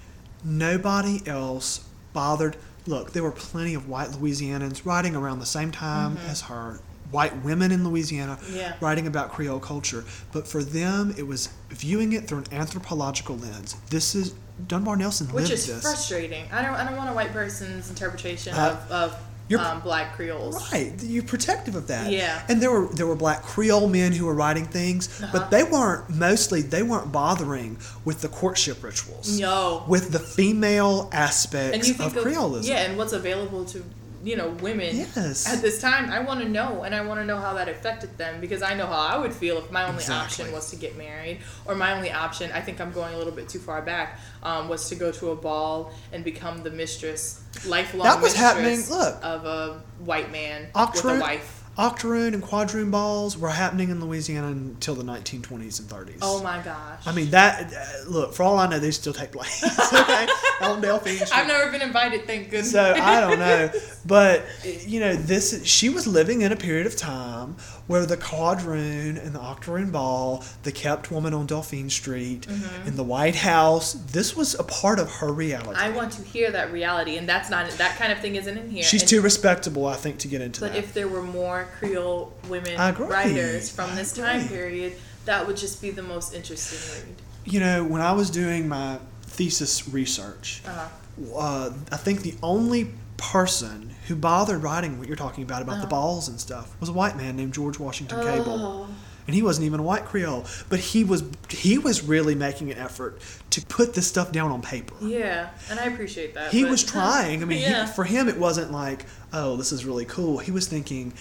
[0.43, 2.57] nobody else bothered.
[2.85, 6.79] Look, there were plenty of white Louisianans writing around the same time as her,
[7.11, 8.55] white women in Louisiana Mm-hmm.
[8.55, 8.73] Yeah.
[8.81, 10.03] writing about Creole culture.
[10.31, 13.75] But for them, it was viewing it through an anthropological lens.
[13.89, 14.33] This is
[14.67, 15.81] Dunbar Nelson Which is this.
[15.83, 16.45] frustrating.
[16.51, 16.73] I don't.
[16.73, 20.71] I don't want a white person's interpretation Uh, of, of you're- um, black Creoles.
[20.71, 22.11] Right, you're protective of that.
[22.11, 22.41] Yeah.
[22.49, 25.29] And there were there were black Creole men who were writing things, Uh-huh.
[25.31, 29.39] but they weren't mostly they weren't bothering with the courtship rituals.
[29.39, 29.83] No.
[29.87, 32.65] With the female And aspects you think of of Creolism.
[32.67, 33.83] yeah, and what's available to
[34.27, 35.47] you know women Yes.
[35.51, 36.09] at this time.
[36.11, 38.73] I want to know, and I want to know how that affected them because I
[38.73, 40.25] know how I would feel if my only Exactly.
[40.43, 42.51] option was to get married, or my only option.
[42.51, 44.19] I think I'm going a little bit too far back.
[44.43, 48.39] Um, was to go to a ball and become the mistress, lifelong That was mistress
[48.41, 49.17] happening- look.
[49.23, 51.56] of a white man with a wife.
[51.77, 56.17] Octoroon and quadroon balls were happening in Louisiana until the 1920s and 30s.
[56.23, 57.05] Oh my gosh!
[57.05, 57.71] I mean that.
[57.71, 59.63] Uh, look, for all I know, they still take place.
[59.93, 60.27] okay,
[60.61, 61.31] on Dauphine Street.
[61.33, 62.25] I've never been invited.
[62.25, 62.71] Thank goodness.
[62.71, 63.71] So I don't know,
[64.05, 69.17] but you know, this she was living in a period of time where the quadroon
[69.17, 72.45] and the octoroon ball, the kept woman on Dauphine Street,
[72.85, 75.69] in the White House, this was a part of her reality.
[75.79, 75.93] Mm-hmm.
[75.93, 78.69] I want to hear that reality, and that's not that kind of thing isn't in
[78.69, 78.83] here.
[78.83, 80.79] She's And- too respectable, I think, to get into But that.
[80.79, 84.93] if there were more Creole women writers from this time period,
[85.25, 87.15] that would just be the most interesting read.
[87.45, 91.37] you know, when I was doing my thesis research, Uh-huh.
[91.37, 95.81] uh, I think the only person who bothered writing what you're talking about about the
[95.81, 95.89] Uh-huh.
[95.89, 98.59] balls and stuff was a white man named George Washington Cable.
[98.59, 98.87] Oh,
[99.27, 102.77] and he wasn't even a white Creole, but he was he was really making an
[102.77, 104.95] effort to put this stuff down on paper.
[105.01, 106.51] Yeah, and I appreciate that.
[106.51, 107.41] He but- was trying.
[107.41, 107.85] I mean, Yeah.
[107.87, 110.37] he, for him, it wasn't like, oh, this is really cool.
[110.37, 111.13] He was thinking,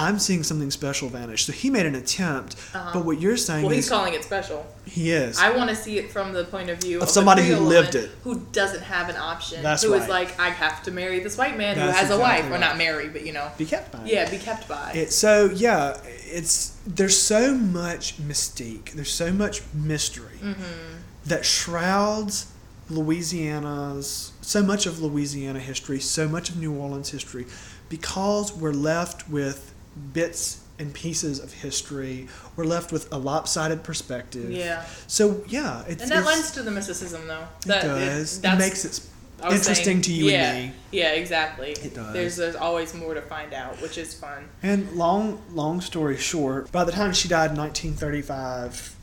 [0.00, 1.44] I'm seeing something special vanish.
[1.44, 2.56] So he made an attempt.
[2.72, 3.68] But what you're saying Uh-huh.
[3.68, 4.64] Well, is he's calling it special.
[4.86, 5.38] he is.
[5.38, 7.94] I want to see it from the point of view Of the somebody who lived
[7.96, 8.10] it.
[8.24, 9.62] who doesn't have an option.
[9.62, 10.10] That's who is right.
[10.28, 12.58] like, I have to marry this white man who That's has a exactly wife, or
[12.60, 14.04] not marry, but you know, be kept by.
[14.04, 14.92] yeah, be kept by.
[14.94, 18.92] It, so yeah, it's there's so much mystique.
[18.92, 20.98] There's so much mystery Mm-hmm.
[21.26, 22.46] that shrouds
[22.90, 27.46] Louisiana's so much of Louisiana history, so much of New Orleans history,
[27.88, 29.74] because we're left with
[30.12, 32.28] bits and pieces of history.
[32.56, 34.50] We're left with a lopsided perspective.
[34.50, 37.46] yeah, So yeah, it's and that it's, lends to the mysticism, though.
[37.64, 38.38] it does.
[38.38, 39.00] It, that's- makes it
[39.42, 40.74] interesting saying, to you yeah, and me.
[40.90, 41.70] Yeah, exactly.
[41.70, 42.12] It does.
[42.12, 44.48] There's, there's always more to find out, which is fun.
[44.62, 48.96] And long, long story short, by the time she died in 1935,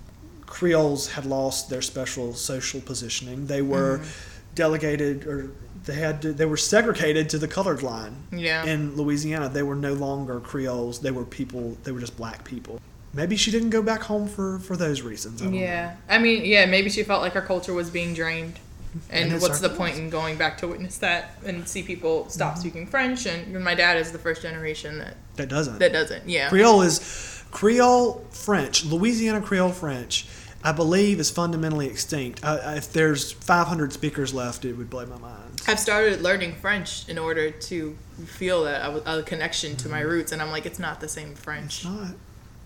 [0.46, 3.48] Creoles had lost their special social positioning.
[3.48, 4.56] They were mm-hmm.
[4.56, 5.52] delegated, or
[5.86, 8.66] they had to, they were segregated to the colored line Yeah.
[8.66, 9.50] in Louisiana.
[9.50, 11.00] They were no longer Creoles.
[11.00, 11.78] They were people.
[11.84, 12.82] They were just black people.
[13.14, 15.42] Maybe she didn't go back home for for those reasons.
[15.42, 15.60] I don't know.
[15.62, 18.60] Yeah, I mean, yeah, maybe she felt like her culture was being drained,
[19.10, 22.30] and, And what's the point in going back to witness that and see people Mm-hmm.
[22.30, 23.26] stop speaking French?
[23.26, 25.80] And my dad is the first generation that That doesn't.
[25.80, 26.28] that doesn't.
[26.28, 28.84] Yeah, Creole is Creole French.
[28.86, 30.26] Louisiana Creole French,
[30.62, 32.44] I believe, is fundamentally extinct.
[32.44, 35.45] I, I, if there's 500 speakers left, it would blow my mind.
[35.68, 40.32] I've started learning French in order to feel that was- a connection to my roots,
[40.32, 41.84] and I'm like, it's not the same French.
[41.84, 41.94] Mm-hmm.
[41.96, 42.16] It's not.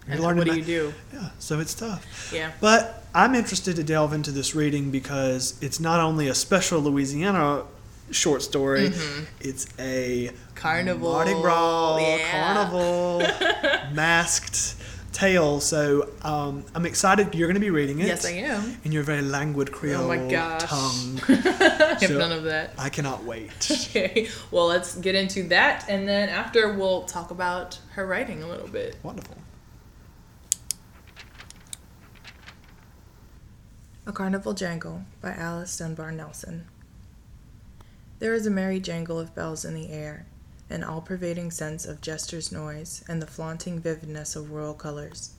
[0.08, 0.94] You're And learning what do you do?
[1.14, 2.32] Yeah, so it's tough.
[2.34, 2.52] Yeah.
[2.60, 7.64] But I'm interested to delve into this reading because it's not only a special Louisiana
[8.12, 8.92] short story,
[9.40, 10.36] it's a Mm-hmm.
[10.56, 11.12] Carnival.
[11.14, 12.32] Mardi Gras, Yeah.
[12.32, 13.20] carnival,
[13.94, 14.76] masked
[15.14, 15.60] tale.
[15.60, 17.34] So um, I'm excited.
[17.36, 18.08] You're going to be reading it.
[18.08, 18.78] Yes, I am.
[18.84, 20.62] In your very languid Creole Oh my gosh.
[20.64, 21.20] tongue.
[21.28, 21.34] I
[22.00, 22.74] have So- none of that.
[22.78, 23.52] I cannot wait.
[23.90, 28.48] Okay, well, let's get into that, and then after we'll talk about her writing a
[28.48, 28.98] little bit.
[29.04, 29.36] Wonderful.
[34.06, 36.66] A Carnival Jangle by Alice Dunbar Nelson.
[38.20, 40.26] There is a merry jangle of bells in the air,
[40.70, 45.32] an all pervading sense of jester's noise, and the flaunting vividness of royal colors.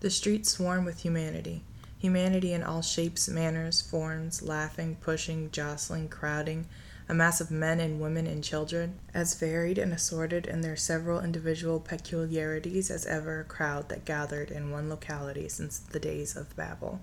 [0.00, 1.62] The streets swarm with humanity,
[1.98, 6.66] humanity in all shapes, manners, forms, laughing, pushing, jostling, crowding,
[7.08, 11.20] a mass of men and women and children, as varied and assorted in their several
[11.20, 16.54] individual peculiarities as ever a crowd that gathered in one locality since the days of
[16.54, 17.00] Babel.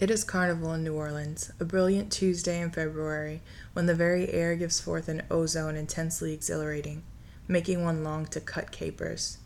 [0.00, 3.42] It is carnival in New Orleans, a brilliant Tuesday in February,
[3.74, 7.02] when the very air gives forth an ozone intensely exhilarating,
[7.46, 9.36] making one long to cut capers.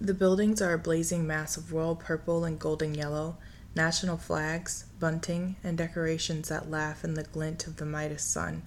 [0.00, 3.36] The buildings are a blazing mass of royal purple and golden yellow,
[3.74, 8.62] national flags, bunting, and decorations that laugh in the glint of the Midas sun.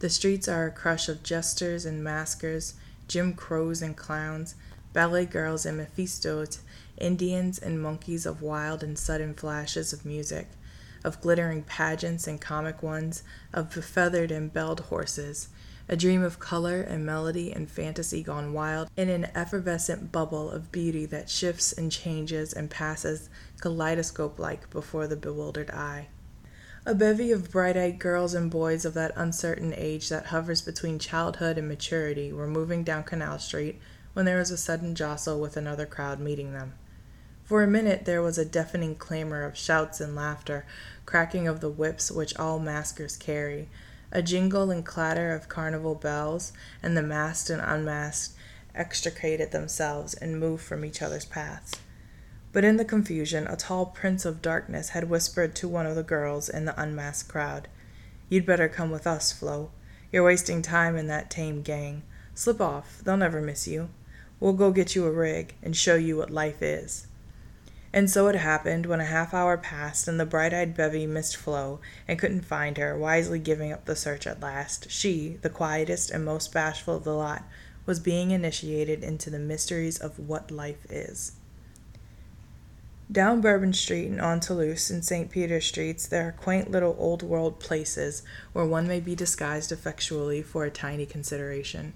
[0.00, 2.74] The streets are a crush of jesters and maskers,
[3.08, 4.56] Jim Crows and clowns,
[4.94, 6.60] ballet girls and Mephistos,
[6.96, 10.48] Indians and monkeys of wild and sudden flashes of music,
[11.04, 13.22] of glittering pageants and comic ones,
[13.52, 15.48] of befeathered and belled horses,
[15.88, 20.72] a dream of color and melody and fantasy gone wild in an effervescent bubble of
[20.72, 23.28] beauty that shifts and changes and passes
[23.60, 26.08] kaleidoscope like before the bewildered eye.
[26.86, 30.98] A bevy of bright eyed girls and boys of that uncertain age that hovers between
[30.98, 33.80] childhood and maturity were moving down Canal Street
[34.14, 36.72] when there was a sudden jostle with another crowd meeting them.
[37.44, 40.64] For a minute there was a deafening clamor of shouts and laughter,
[41.04, 43.68] cracking of the whips which all maskers carry,
[44.10, 46.52] a jingle and clatter of carnival bells,
[46.82, 48.34] and the masked and unmasked
[48.74, 51.74] extricated themselves and moved from each other's paths.
[52.52, 56.02] But in the confusion, a tall prince of darkness had whispered to one of the
[56.02, 57.68] girls in the unmasked crowd,
[58.28, 59.70] You'd better come with us, Flo.
[60.10, 62.04] You're wasting time in that tame gang.
[62.34, 63.90] Slip off, they'll never miss you.
[64.40, 67.06] We'll go get you a rig and show you what life is.
[67.94, 71.36] And so it happened when a half hour passed and the bright eyed bevy missed
[71.36, 71.78] Flo
[72.08, 74.90] and couldn't find her, wisely giving up the search at last.
[74.90, 77.44] She, the quietest and most bashful of the lot,
[77.86, 81.32] was being initiated into the mysteries of what life is.
[83.12, 85.30] Down Bourbon Street and on Toulouse and St.
[85.30, 88.22] Peter's Streets, there are quaint little old world places
[88.52, 91.92] where one may be disguised effectually for a tiny consideration.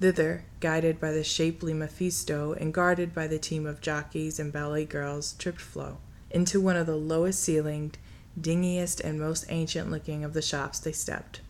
[0.00, 4.84] Thither, guided by the shapely Mephisto and guarded by the team of jockeys and ballet
[4.84, 5.98] girls, tripped Flo.
[6.30, 7.96] Into one of the lowest ceilinged,
[8.38, 11.40] dingiest, and most ancient looking of the shops they stepped.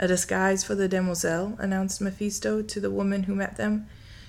[0.00, 3.86] A disguise for the demoiselle, announced Mephisto to the woman who met them.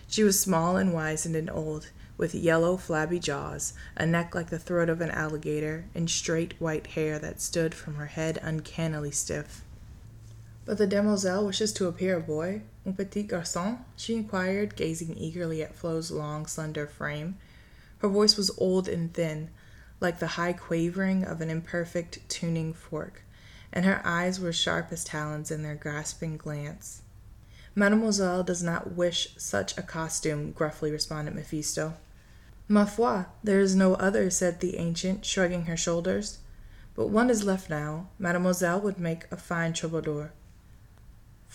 [0.07, 4.59] She was small and wizened and old, with yellow, flabby jaws, a neck like the
[4.59, 9.63] throat of an alligator, and straight white hair that stood from her head uncannily stiff.
[10.65, 13.79] But the demoiselle wishes to appear a boy, un petit garçon?
[13.97, 17.37] she inquired, gazing eagerly at Flo's long, slender frame.
[17.99, 19.49] Her voice was old and thin,
[19.99, 23.23] like the high quavering of an imperfect tuning fork,
[23.73, 27.01] and her eyes were sharp as talons in their grasping glance.
[27.75, 31.93] Mademoiselle does not wish such a costume, gruffly responded Mephisto.
[32.67, 36.39] Ma foi, there is no other, said the ancient, shrugging her shoulders.
[36.95, 38.07] But one is left now.
[38.17, 40.31] Mademoiselle would make a fine troubadour.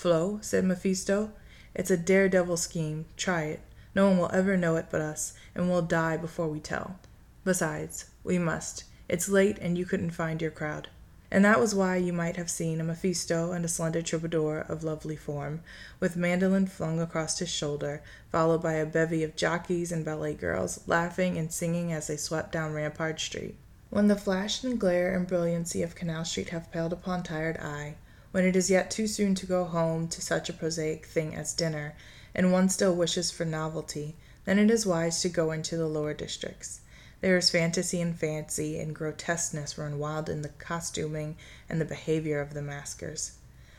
[0.03, 1.31] Flo, said Mephisto,
[1.77, 3.05] it's a daredevil scheme.
[3.17, 3.61] Try it.
[3.95, 6.99] No one will ever know it but us, and we'll die before we tell.
[7.45, 8.83] Besides, we must.
[9.09, 10.89] It's late, and you couldn't find your crowd.
[11.31, 14.83] And that was why you might have seen a Mephisto and a slender troubadour of
[14.83, 15.61] lovely form,
[16.01, 20.81] with mandolin flung across his shoulder, followed by a bevy of jockeys and ballet girls,
[20.89, 23.55] laughing and singing as they swept down Rampart Street.
[23.91, 27.95] When the flash and glare and brilliancy of Canal Street have paled upon tired eye,
[28.33, 31.55] when it is yet too soon to go home to such a prosaic thing as
[31.55, 31.95] dinner,
[32.35, 36.15] and one still wishes for novelty, then it is wise to go into the lower
[36.15, 36.81] districts.
[37.21, 41.37] There is fantasy and fancy and grotesqueness run wild in the costuming
[41.69, 43.33] and the behavior of the maskers.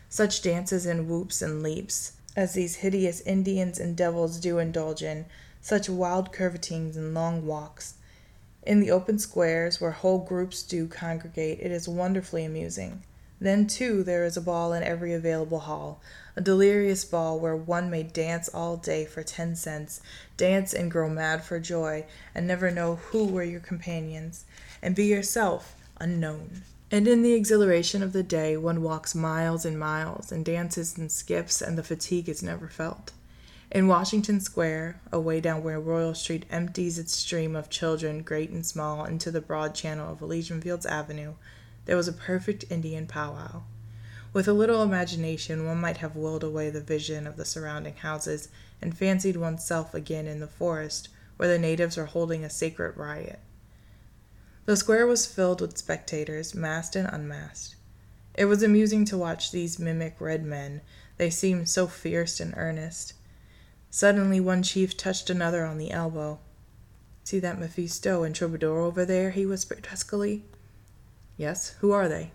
[0.07, 5.25] Such dances and whoops and leaps as these hideous Indians and devils do indulge in,
[5.61, 7.95] such wild curvetings and long walks.
[8.63, 13.03] In the open squares where whole groups do congregate, it is wonderfully amusing.
[13.43, 16.01] Then, too, there is a ball in every available hall,
[16.33, 19.99] a delirious ball where one may dance all day for ten cents,
[20.37, 24.45] dance and grow mad for joy, and never know who were your companions,
[24.81, 26.61] and be yourself unknown.
[26.89, 31.11] And in the exhilaration of the day, one walks miles and miles, and dances and
[31.11, 33.11] skips, and the fatigue is never felt.
[33.69, 38.65] In Washington Square, away down where Royal Street empties its stream of children, great and
[38.65, 41.33] small, into the broad channel of Elysian Fields Avenue,
[41.85, 43.63] there was a perfect Indian powwow.
[44.33, 48.49] With a little imagination, one might have willed away the vision of the surrounding houses
[48.81, 53.39] and fancied oneself again in the forest where the natives were holding a sacred riot.
[54.65, 57.75] The square was filled with spectators, masked and unmasked.
[58.35, 60.81] It was amusing to watch these mimic red men,
[61.17, 63.13] they seemed so fierce and earnest.
[63.91, 66.39] Suddenly, one chief touched another on the elbow.
[67.23, 69.31] See that Mephisto and Troubadour over there?
[69.31, 70.43] he whispered huskily.
[71.37, 72.31] Yes, who are they?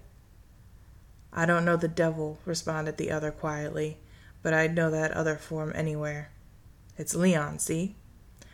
[1.32, 3.98] I don't know the devil, responded the other quietly,
[4.42, 6.30] but I'd know that other form anywhere.
[6.96, 7.96] It's Leon, see?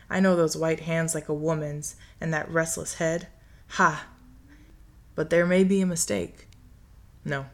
[0.09, 3.27] I know those white hands like a woman's, and that restless head.
[3.69, 4.07] Ha!
[5.15, 6.47] But there may be a mistake.
[7.23, 7.47] No,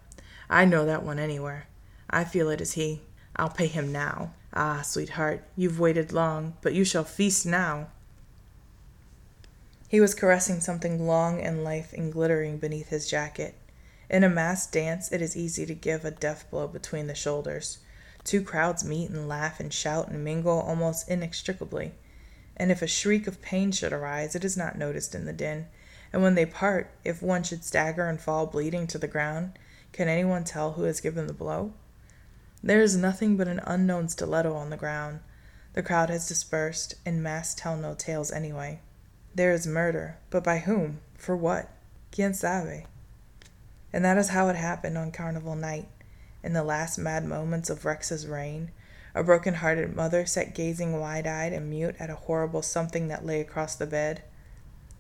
[0.49, 1.67] I know that one anywhere.
[2.09, 3.01] I feel it is he.
[3.35, 4.33] I'll pay him now.
[4.53, 7.87] Ah, sweetheart, you've waited long, but you shall feast now.
[9.91, 13.55] He was caressing something long and lithe and glittering beneath his jacket.
[14.09, 17.79] In a masked dance, it is easy to give a death blow between the shoulders.
[18.23, 21.91] Two crowds meet and laugh and shout and mingle almost inextricably.
[22.55, 25.67] And if a shriek of pain should arise, it is not noticed in the din.
[26.13, 29.59] And when they part, if one should stagger and fall bleeding to the ground,
[29.91, 31.73] can anyone tell who has given the blow?
[32.63, 35.19] There is nothing but an unknown stiletto on the ground.
[35.73, 38.79] The crowd has dispersed, and masks tell no tales anyway.
[39.33, 40.99] There is murder, but by whom?
[41.15, 41.69] For what?
[42.11, 42.85] Quien sabe?
[43.93, 45.87] And that is how it happened on Carnival night.
[46.43, 48.71] In the last mad moments of Rex's reign,
[49.15, 53.25] a broken hearted mother sat gazing wide eyed and mute at a horrible something that
[53.25, 54.21] lay across the bed.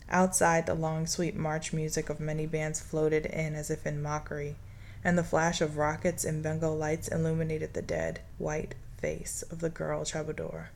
[0.09, 4.55] Outside, the long, sweet march music of many bands floated in as if in mockery,
[5.03, 9.69] and the flash of rockets and Bengal lights illuminated the dead, white face of the
[9.69, 10.69] girl troubadour.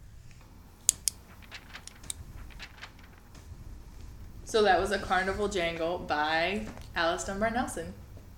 [4.45, 6.65] So that was a Carnival Jangle by
[6.95, 7.93] Alice Dunbar Nelson.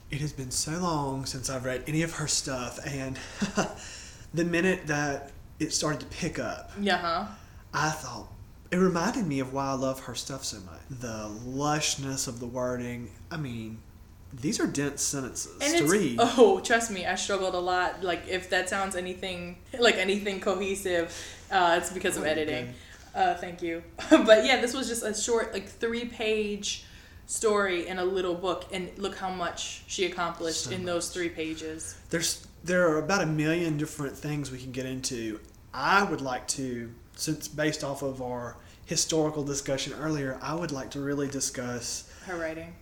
[0.09, 3.19] It has been so long since I've read any of her stuff, and
[4.33, 7.25] the minute that it started to pick up, Yeah, huh?
[7.73, 8.27] I thought
[8.71, 10.79] it reminded me of why I love her stuff so much.
[11.01, 13.11] The lushness of the wording.
[13.29, 13.79] I mean,
[14.33, 16.17] these are dense sentences And to read.
[16.21, 18.01] oh, trust me, I struggled a lot.
[18.03, 21.13] Like if that sounds anything like anything cohesive,
[21.51, 22.65] uh, it's because of Oh, editing.
[22.67, 22.75] good.
[23.17, 23.83] Uh, thank you.
[24.11, 26.85] but yeah, this was just a short, like three page
[27.25, 31.29] story in a little book, and look how much she accomplished So in those three
[31.29, 31.97] pages.
[32.11, 35.39] There's there are about a million different things we can get into.
[35.73, 40.91] I would like to, since based off of our historical discussion earlier, I would like
[40.91, 42.11] to really discuss.
[42.25, 42.75] Her writing.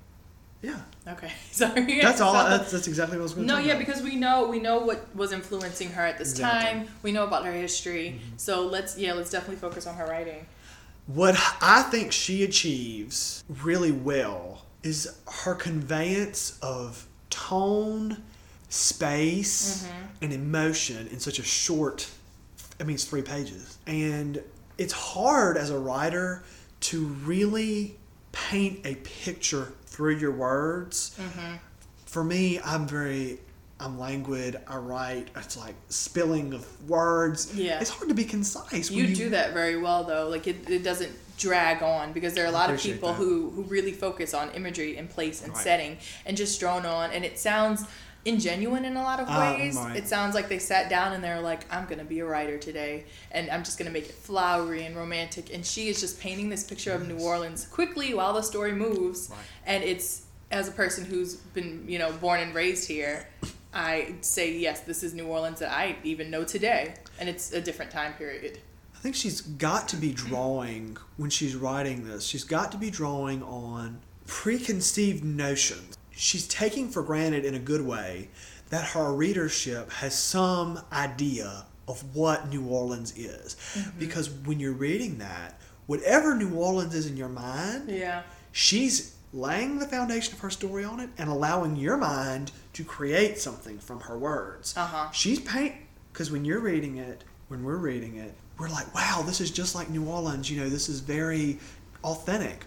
[0.61, 2.01] Yeah, Okay, sorry.
[2.01, 2.33] that's all.
[2.33, 3.79] That's, that's exactly what I was going to No, yeah, about.
[3.85, 6.79] because we know we know what was influencing her at this Exactly.
[6.79, 6.87] time.
[7.03, 8.15] We know about her history.
[8.19, 8.37] Mm-hmm.
[8.37, 10.45] So let's yeah, let's definitely focus on her writing.
[11.07, 18.17] What I think she achieves really well is her conveyance of tone,
[18.69, 20.23] space, mm-hmm.
[20.23, 22.09] and emotion in such a short,
[22.79, 23.77] I mean, it's three pages.
[23.85, 24.41] And
[24.77, 26.43] it's hard as a writer
[26.81, 27.97] to really
[28.31, 31.15] paint a picture through your words.
[31.19, 31.55] Mm-hmm.
[32.05, 33.39] For me, I'm very.
[33.79, 34.57] I'm languid.
[34.67, 35.27] I write.
[35.35, 37.53] It's like spilling of words.
[37.55, 37.79] Yeah.
[37.81, 38.89] It's hard to be concise.
[38.89, 40.29] when You do that very well though.
[40.29, 43.15] Like it, it doesn't drag on because there are a lot of people that.
[43.17, 45.61] who who really focus on imagery and place and Right.
[45.63, 47.83] setting and just drone on and it sounds
[48.25, 49.75] ingenuine in a lot of Um, ways.
[49.75, 49.95] right.
[49.95, 53.05] It sounds like they sat down and they're like, I'm gonna be a writer today
[53.31, 56.63] and I'm just gonna make it flowery and romantic and she is just painting this
[56.63, 59.39] picture of New Orleans quickly while the story moves Right.
[59.65, 63.27] and it's as a person who's been, you know, born and raised here,
[63.73, 67.61] I say yes, this is New Orleans that I even know today and it's a
[67.61, 68.59] different time period.
[68.95, 72.23] I think she's got to be drawing when she's writing this.
[72.25, 75.95] She's got to be drawing on preconceived notions.
[76.15, 78.29] She's taking for granted in a good way
[78.69, 83.57] that her readership has some idea of what New Orleans is.
[83.99, 88.23] Because when you're reading that, whatever New Orleans is in your mind, Yeah.
[88.51, 93.37] she's laying the foundation of her story on it and allowing your mind to create
[93.37, 94.73] something from her words.
[94.75, 95.11] Uh-huh.
[95.11, 95.75] She's paint
[96.11, 99.75] because when you're reading it, when we're reading it, we're like, wow, this is just
[99.75, 100.49] like New Orleans.
[100.49, 101.59] You know, this is very
[102.03, 102.63] authentic.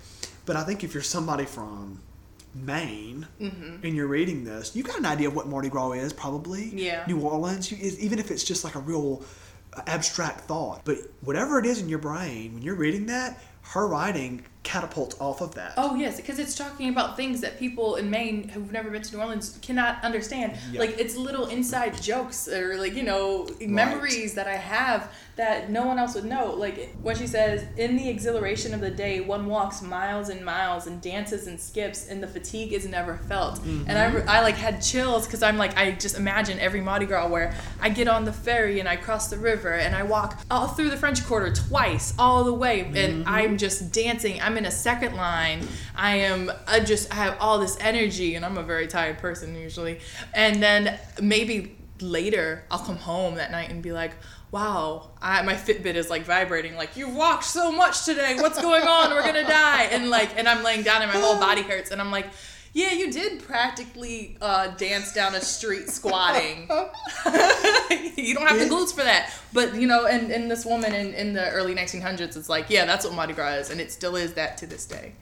[0.47, 2.01] But I think if you're somebody from
[2.65, 3.87] Maine Mm-hmm.
[3.87, 6.71] and you're reading this, you got an idea of what Mardi Gras is, probably.
[6.75, 7.05] Yeah.
[7.07, 9.23] New Orleans, you, even if it's just like a real
[9.75, 10.83] uh, abstract thought.
[10.85, 15.41] But whatever it is in your brain, when you're reading that, her writing catapults off
[15.41, 15.73] of that.
[15.77, 19.17] Oh yes, because it's talking about things that people in Maine who've never been to
[19.17, 20.57] New Orleans cannot understand.
[20.75, 25.87] Like it's little inside jokes or like you know memories that I have that no
[25.87, 26.53] one else would know.
[26.53, 30.87] Like when she says, "In the exhilaration of the day, one walks miles and miles
[30.87, 34.29] and dances and skips, and the fatigue is never felt." And I, mm-hmm.
[34.29, 37.89] I like had chills because I'm like I just imagine every Mardi Gras where I
[37.89, 40.97] get on the ferry and I cross the river and I walk all through the
[40.97, 43.23] French Quarter twice all the way, and mm-hmm.
[43.27, 44.43] I'm just dancing.
[44.43, 45.67] I'm in a second line.
[45.95, 49.55] I am I just I have all this energy, and I'm a very tired person
[49.55, 50.01] usually.
[50.33, 54.13] And then maybe later I'll come home that night and be like,
[54.51, 56.77] "Wow, I, my Fitbit is like vibrating.
[56.77, 58.37] Like you've walked so much today.
[58.39, 59.11] What's going on?
[59.11, 62.01] We're gonna die." And like, and I'm laying down and my whole body hurts, and
[62.01, 62.27] I'm like.
[62.73, 66.69] Yeah, you did practically uh, dance down a street squatting.
[68.17, 69.33] you don't have the glutes for that.
[69.53, 72.85] But, you know, and, and this woman in, in the early 1900s, it's like, yeah,
[72.85, 73.71] that's what Mardi Gras is.
[73.71, 75.13] And it still is that to this day.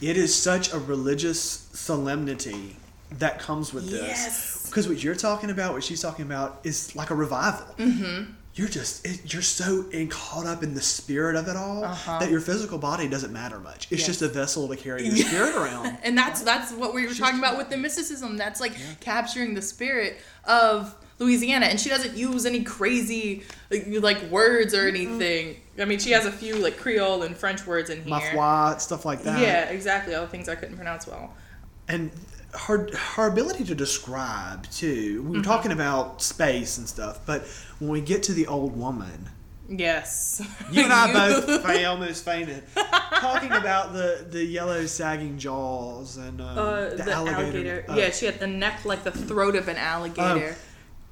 [0.00, 2.76] It is such a religious solemnity
[3.12, 4.02] that comes with this.
[4.02, 4.66] Yes.
[4.68, 7.74] Because what you're talking about, what she's talking about, is like a revival.
[7.78, 8.32] Mm-hmm.
[8.58, 12.18] You're just it, you're so in, caught up in the spirit of it all Uh-huh.
[12.18, 13.86] that your physical body doesn't matter much.
[13.92, 14.06] It's Yes.
[14.06, 15.96] just a vessel to carry your spirit around.
[16.04, 18.36] And that's that's what we were talking about with the mysticism.
[18.36, 21.66] That's like capturing the spirit of Louisiana.
[21.66, 25.56] And she doesn't use any crazy like, like words or anything.
[25.78, 28.10] I mean, she has a few like Creole and French words in here.
[28.34, 29.40] Ma foi, stuff like that.
[29.40, 30.14] Yeah, exactly.
[30.16, 31.32] All the things I couldn't pronounce well.
[31.86, 32.10] and
[32.54, 35.20] her her ability to describe too.
[35.22, 35.30] Mm-hmm.
[35.30, 37.42] We were talking about space and stuff, but
[37.78, 39.28] when we get to the old woman,
[39.70, 40.40] Yes.
[40.72, 42.62] you and I You- both fa- almost fainted
[43.20, 47.42] talking about the the yellow sagging jaws and um, Uh, the, the, alligator.
[47.42, 47.84] alligator.
[47.88, 50.56] Uh, yeah, she had the neck like the throat of an alligator.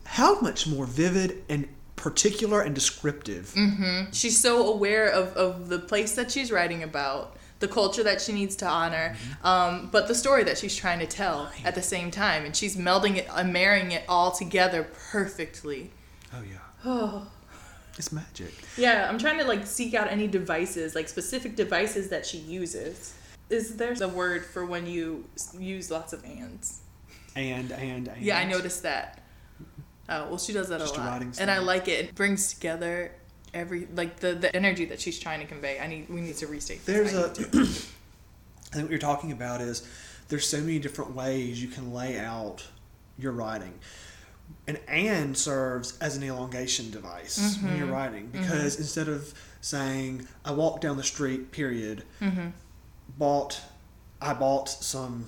[0.05, 3.53] how much more vivid and particular and descriptive.
[3.57, 4.09] Mm.
[4.15, 8.33] she's so aware of, of the place that she's writing about, the culture that she
[8.33, 9.47] needs to honor, mm-hmm.
[9.47, 12.45] um, but the story that she's trying to tell at the same time.
[12.45, 15.91] And she's melding it and marrying it all together perfectly.
[16.35, 17.27] Oh yeah, Oh.
[17.99, 18.53] it's magic.
[18.77, 23.15] Yeah, I'm trying to like seek out any devices, like specific devices that she uses.
[23.49, 25.25] Is there a word for when you
[25.59, 26.81] use lots of ands?
[27.35, 29.23] And and and Yeah, I noticed that.
[29.63, 29.83] Mm-hmm.
[30.09, 32.07] Oh, well, she does that Just a a lot, writing and I like it.
[32.07, 33.13] It brings together
[33.57, 35.81] every like the the energy that she's trying to convey.
[35.81, 36.85] I need we need to restate.
[36.85, 37.13] This.
[37.13, 37.57] There's I a.
[38.73, 39.89] I think what you're talking about is
[40.29, 42.65] there's so many different ways you can lay out
[43.19, 43.75] your writing.
[44.69, 47.79] And and serves as an elongation device when Mm-hmm.
[47.79, 52.49] you're writing because instead of saying I walked down the street, period, Mm-hmm.
[53.19, 53.61] bought,
[54.21, 55.27] I bought some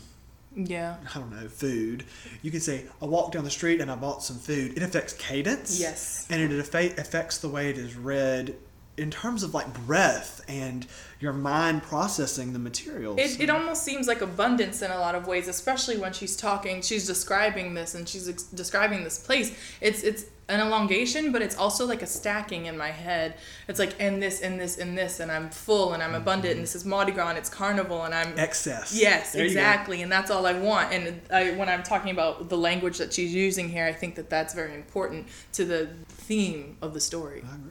[0.59, 0.97] yeah.
[1.15, 2.05] I don't know food.
[2.43, 4.77] You can say I walked down the street and I bought some food.
[4.77, 5.79] It affects cadence.
[5.81, 6.27] Yes.
[6.31, 8.55] and it affects the way it is read
[8.97, 10.87] in terms of like breath and
[11.21, 13.19] your mind processing the materials.
[13.19, 16.81] It, it almost seems like abundance in a lot of ways, especially when she's talking.
[16.81, 19.57] She's describing this and she's ex- describing this place.
[19.81, 23.35] It's it's an elongation, but it's also like a stacking in my head.
[23.66, 26.55] It's like and this and this and this, and I'm full and I'm abundant, and
[26.55, 26.62] mm-hmm.
[26.62, 28.97] this is Mardi Gras and it's Carnival, and I'm excess.
[28.99, 30.93] Yes, There exactly, and that's all I want.
[30.93, 34.31] And I, when I'm talking about the language that she's using here, I think that
[34.31, 37.43] that's very important to the theme of the story.
[37.45, 37.71] I agree.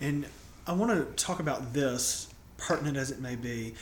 [0.00, 0.26] And
[0.66, 2.29] I want to talk about this,
[2.60, 3.74] pertinent as it may be.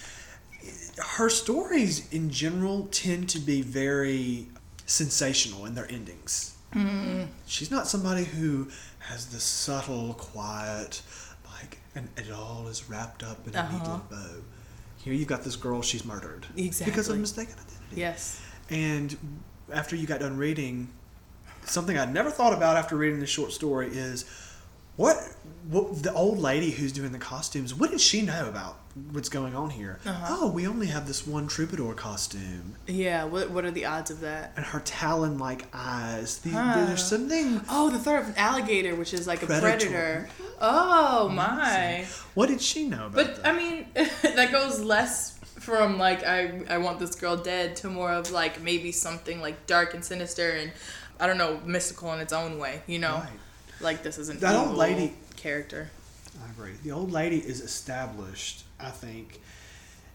[0.99, 4.49] Her stories in general tend to be very
[4.87, 6.55] sensational in their endings.
[7.47, 8.68] She's not somebody who
[9.01, 11.01] has the subtle, quiet,
[11.59, 13.79] like, and it all is wrapped up in a neat Uh-huh.
[13.85, 14.43] little bow.
[14.99, 18.01] Here you've got this girl she's murdered because of mistaken identity.
[18.01, 18.41] Yes.
[18.68, 19.16] And
[19.72, 20.89] after you got done reading,
[21.64, 24.24] something I'd never thought about after reading this short story is
[24.99, 25.16] what
[25.70, 27.74] what the old lady who's doing the costumes.
[27.74, 28.78] What did she know about
[29.12, 29.99] what's going on here?
[30.07, 30.26] Uh-huh.
[30.30, 33.24] Oh, we only have this one troubadour costume, Yeah.
[33.24, 34.53] What What are the odds of that?
[34.57, 36.38] and her talon-like eyes.
[36.38, 36.86] The, Huh.
[36.86, 37.61] There's something.
[37.68, 39.66] Oh, the thought of an alligator, which is like a Predator.
[39.90, 40.28] predator.
[40.61, 42.07] Oh my!
[42.34, 43.46] What did she know about But that?
[43.46, 48.11] I mean, that goes less from like I I want this girl dead to more
[48.12, 50.72] of like maybe something like dark and sinister and
[51.20, 52.82] I don't know mystical in its own way.
[52.86, 53.28] You know, Right.
[53.81, 55.91] Like this is an That old lady- character.
[56.47, 56.72] I agree.
[56.85, 58.64] The old lady is established.
[58.79, 59.41] I think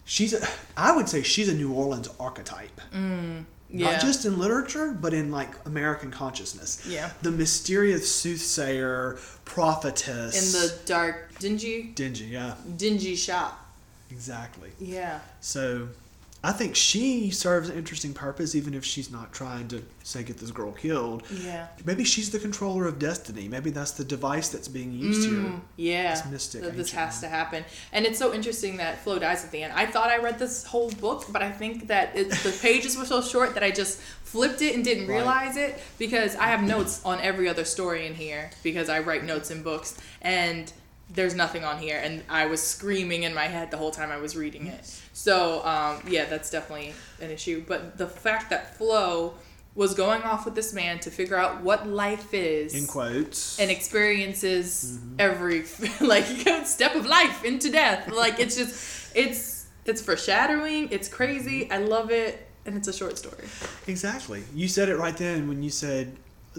[0.05, 0.34] she's.
[0.34, 0.47] A,
[0.78, 2.80] I would say she's a New Orleans archetype.
[2.93, 3.91] Mm, yeah.
[3.91, 6.86] Not just in literature, but in like American consciousness.
[6.88, 7.11] Yeah.
[7.22, 10.36] The mysterious soothsayer, prophetess.
[10.55, 13.59] in the dark, dingy, dingy, yeah, dingy shop.
[14.11, 14.70] exactly.
[14.80, 15.20] Yeah.
[15.41, 15.89] So,
[16.46, 20.39] I think she serves an interesting purpose, even if she's not trying to say get
[20.39, 21.24] this girl killed.
[21.32, 21.68] Yeah.
[21.86, 23.48] Maybe she's the controller of destiny.
[23.48, 25.39] Maybe that's the device that's being used here.
[25.39, 26.12] Mm, yeah.
[26.16, 27.64] This mystic that this has to happen.
[27.94, 29.72] And it's so interesting that Flo dies at the end.
[29.74, 33.06] I thought I read this whole book, but I think that it, the pages were
[33.06, 35.16] so short that I just flipped it and didn't Right.
[35.16, 39.24] realize it because I have notes on every other story in here because I write
[39.24, 40.72] notes in books and
[41.14, 44.18] there's nothing on here and I was screaming in my head the whole time I
[44.18, 44.86] was reading it.
[45.14, 47.64] So, um, yeah, that's definitely an issue.
[47.68, 49.36] But the fact that Flo
[49.76, 53.59] was going off with this man to figure out what life is In quotes.
[53.59, 55.16] and experiences Mm-hmm.
[55.20, 55.66] every
[56.07, 56.26] like
[56.66, 58.11] step of life into death.
[58.11, 60.89] Like it's just it's it's foreshadowing.
[60.91, 61.70] It's crazy.
[61.72, 63.45] I love it, and it's a short story.
[63.88, 64.43] Exactly.
[64.53, 66.16] You said it right then when you said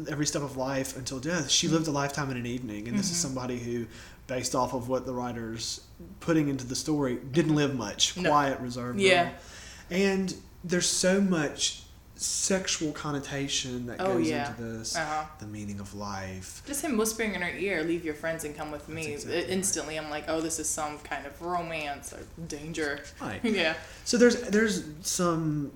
[0.09, 1.39] every step of life until death.
[1.43, 1.49] Mm-hmm.
[1.49, 3.87] She lived a lifetime in an evening, and this is somebody who,
[4.27, 5.83] based off of what the writers
[6.21, 8.17] putting into the story, didn't live much.
[8.17, 8.31] No.
[8.31, 9.01] Quiet, reserved.
[9.01, 9.25] Yeah.
[9.25, 9.33] girl.
[9.91, 11.83] And there's so much
[12.17, 14.49] sexual connotation that Oh, goes yeah.
[14.51, 14.97] into this.
[14.97, 15.25] Uh-huh.
[15.41, 16.63] The meaning of life.
[16.67, 19.51] Just him whispering in her ear, "Leave your friends and come with me." Exactly right.
[19.51, 23.41] Instantly, I'm like, "Oh, this is some kind of romance or danger." Right.
[23.45, 23.75] yeah.
[24.05, 25.73] So there's there's some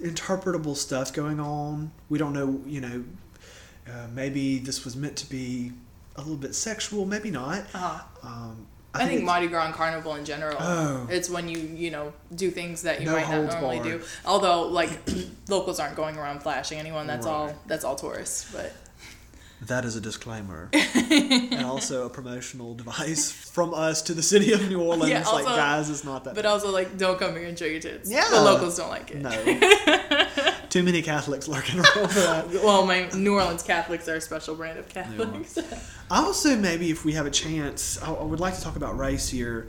[0.00, 1.90] interpretable stuff going on.
[2.08, 3.04] We don't know, you know,
[3.88, 5.72] uh, maybe this was meant to be
[6.18, 7.60] a little bit sexual, maybe not.
[7.74, 8.02] Uh-huh.
[8.22, 10.56] Um, I, think, it's- Mardi Gras and Carnival in general.
[10.58, 11.06] Oh.
[11.10, 14.00] It's when you you know do things that you No might not normally barred.
[14.00, 14.06] do.
[14.26, 14.90] Although like
[15.48, 17.06] locals aren't going around flashing anyone.
[17.06, 17.46] That's all.
[17.46, 17.54] Right.
[17.68, 18.50] That's all tourists.
[18.52, 18.72] But
[19.66, 20.70] That is a disclaimer.
[20.94, 25.10] and also a promotional device from us to the city of New Orleans.
[25.10, 26.34] Yeah, like, also- guys, it's not that.
[26.34, 28.10] but also like don't come here and show your tits.
[28.10, 28.28] Yeah.
[28.30, 29.18] The locals don't like it.
[29.22, 29.30] no.
[30.70, 32.50] Too many Catholics lurking around for that.
[32.62, 35.58] Well, my New Orleans Catholics are a special brand of Catholics.
[36.10, 38.98] I also, maybe if we have a chance, I, I would like to talk about
[38.98, 39.68] race here.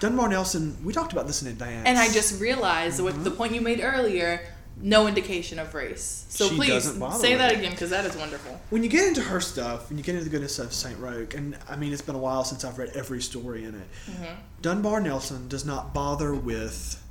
[0.00, 1.72] Dunbar Nelson, we talked about this in advance.
[1.78, 1.86] Mm-hmm.
[1.86, 4.46] and I just realized with the point you made earlier,
[4.80, 6.26] no indication of race.
[6.28, 6.84] So She please
[7.20, 8.60] say that again because that is wonderful.
[8.70, 11.34] when you get into her stuff and you get into the goodness of Saint Rocque,
[11.34, 13.88] and I mean it's been a while since I've read every story in it.
[14.10, 14.34] Mm-hmm.
[14.60, 17.01] Dunbar Nelson does not bother with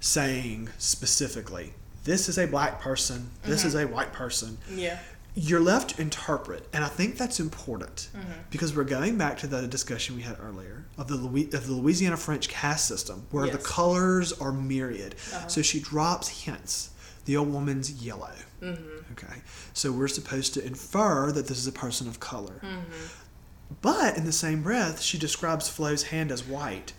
[0.00, 1.74] saying specifically,
[2.04, 3.30] "This is a black person.
[3.42, 3.68] This Mm-hmm.
[3.68, 4.98] is a white person." Yeah.
[5.34, 8.32] You're left to interpret, and I think that's important Mm-hmm.
[8.50, 11.72] because we're going back to the discussion we had earlier of the Louis, of the
[11.74, 15.14] Louisiana French caste system, where the colors are myriad.
[15.32, 15.46] Uh-huh.
[15.48, 16.90] So she drops hints.
[17.26, 18.32] The old woman's yellow.
[18.62, 19.12] Mm-hmm.
[19.12, 19.42] Okay,
[19.74, 22.58] so we're supposed to infer that this is a person of color.
[22.64, 23.06] Mm-hmm.
[23.82, 26.94] But in the same breath, she describes Flo's hand as white.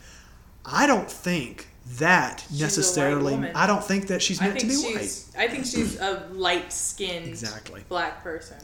[0.64, 3.36] I don't think that She's necessarily.
[3.56, 5.24] I don't think that she's meant to be white.
[5.38, 7.84] I think she's a light skinned Exactly.
[7.90, 8.58] black person.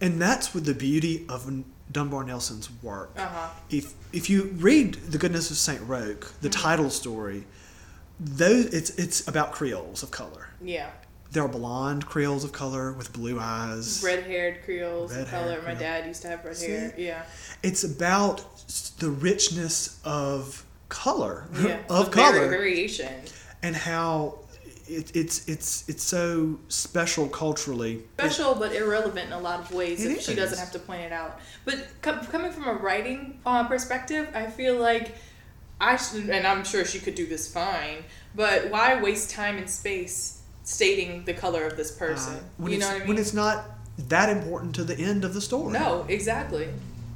[0.00, 1.50] And that's with the beauty of
[1.92, 3.12] Dunbar Nelson's work.
[3.16, 3.48] Uh huh.
[3.70, 6.60] If if you read The Goodness of Saint Rocque, the Mm-hmm.
[6.62, 7.44] title story,
[8.18, 10.48] those it's it's about Creoles of color.
[10.62, 10.90] Yeah.
[11.32, 14.02] there are blonde Creoles of color with blue eyes.
[14.04, 15.52] Red haired Creoles Red of color.
[15.60, 16.66] hair My dad used to have red See?
[16.70, 16.94] hair.
[16.98, 17.22] Yeah.
[17.62, 18.44] It's about
[18.98, 21.78] the richness of color, Yeah.
[21.88, 23.12] of color, variation.
[23.62, 24.40] and how
[24.86, 28.02] it, it's it's it's so special culturally.
[28.18, 31.02] special but irrelevant in a lot of ways It if she doesn't have to point
[31.02, 31.40] it out.
[31.64, 35.14] But com- coming from a writing uh, perspective, I feel like
[35.80, 38.04] I should, and I'm sure she could do this fine.
[38.34, 42.34] But why waste time and space stating the color of this person?
[42.62, 43.08] Uh, you know what I mean?
[43.08, 43.64] When it's not
[44.08, 45.72] that important to the end of the story.
[45.72, 46.68] no, exactly.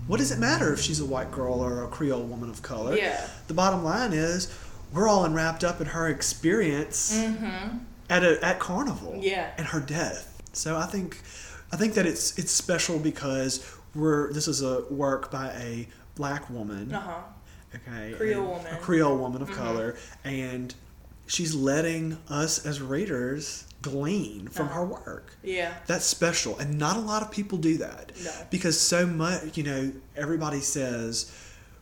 [0.06, 2.96] What does it matter if she's a white girl or a Creole woman of color?
[2.96, 3.26] Yeah.
[3.48, 4.52] The bottom line is,
[4.92, 7.18] we're all wrapped up in her experience
[8.10, 9.12] at a at carnival.
[9.12, 9.22] Mm-hmm.
[9.22, 9.50] Yeah.
[9.56, 10.42] And her death.
[10.52, 11.22] So I think,
[11.72, 16.48] I think that it's it's special because we're this is a work by a black
[16.50, 16.92] woman.
[16.94, 17.20] Uh huh.
[17.74, 18.14] Okay.
[18.16, 18.64] Creole woman.
[18.66, 18.76] Mm-hmm.
[18.76, 20.74] A Creole woman of color, and
[21.26, 24.74] she's letting us as readers glean from Uh-huh.
[24.80, 25.36] her work.
[25.42, 25.74] Yeah.
[25.86, 28.12] That's special, and not a lot of people do that.
[28.22, 28.30] No.
[28.50, 31.30] Because so much, you know, everybody says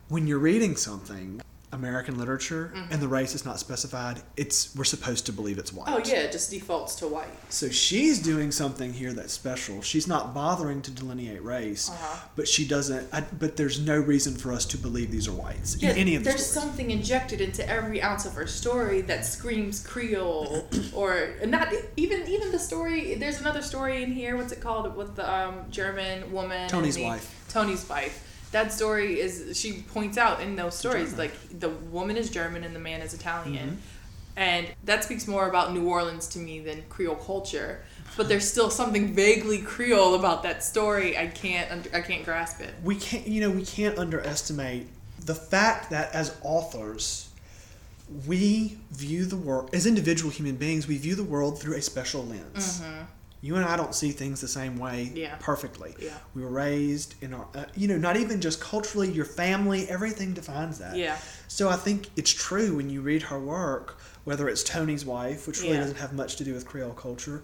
[0.09, 1.41] when you're reading something,
[1.73, 5.87] American literature, and the race is not specified, it's we're supposed to believe it's white.
[5.87, 5.95] Mm-hmm.
[5.95, 7.27] Oh yeah, it just defaults to white.
[7.49, 9.81] So she's doing something here that's special.
[9.81, 12.27] She's not bothering to delineate race, Uh-huh.
[12.35, 13.07] but she doesn't.
[13.11, 16.15] I, but there's no reason for us to believe these are whites Yeah, in any
[16.15, 16.63] of the there's stories.
[16.63, 22.51] something injected into every ounce of her story that screams Creole, or not even even
[22.51, 23.15] the story.
[23.15, 24.37] There's another story in here.
[24.37, 26.69] What's it called with the um, German woman?
[26.69, 27.45] Tony's the- wife.
[27.49, 28.29] Tony's wife.
[28.53, 32.73] That story is she points out in those stories like the woman is German and
[32.73, 34.37] the man is Italian, Mm-hmm.
[34.37, 37.83] and that speaks more about New Orleans to me than Creole culture.
[38.15, 41.17] But there's still something vaguely Creole about that story.
[41.17, 42.73] I can't I can't grasp it.
[42.83, 44.87] we can't you know we can't underestimate
[45.25, 47.29] the fact that as authors
[48.27, 52.23] we view the world as individual human beings we view the world through a special
[52.25, 52.81] lens
[53.43, 55.11] you and i don't see things the same way.
[55.13, 55.35] Yeah.
[55.39, 56.17] perfectly Yeah.
[56.33, 60.33] we were raised in our uh, you know not even just culturally your family everything
[60.33, 61.17] defines that Yeah.
[61.47, 65.59] so i think it's true when you read her work whether it's tony's wife which
[65.61, 65.81] really Yeah.
[65.81, 67.43] doesn't have much to do with creole culture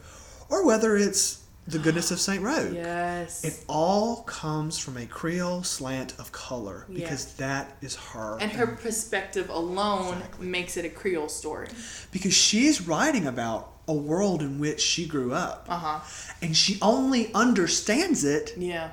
[0.49, 3.43] or whether it's the goodness of saint rocque Yes.
[3.43, 8.37] it all comes from a Creole slant of color because that is her.
[8.41, 11.67] And her perspective alone makes it a Creole story.
[12.11, 15.65] Because she's writing about a world in which she grew up.
[15.67, 15.99] Uh huh.
[16.41, 18.91] And she only understands it Yeah.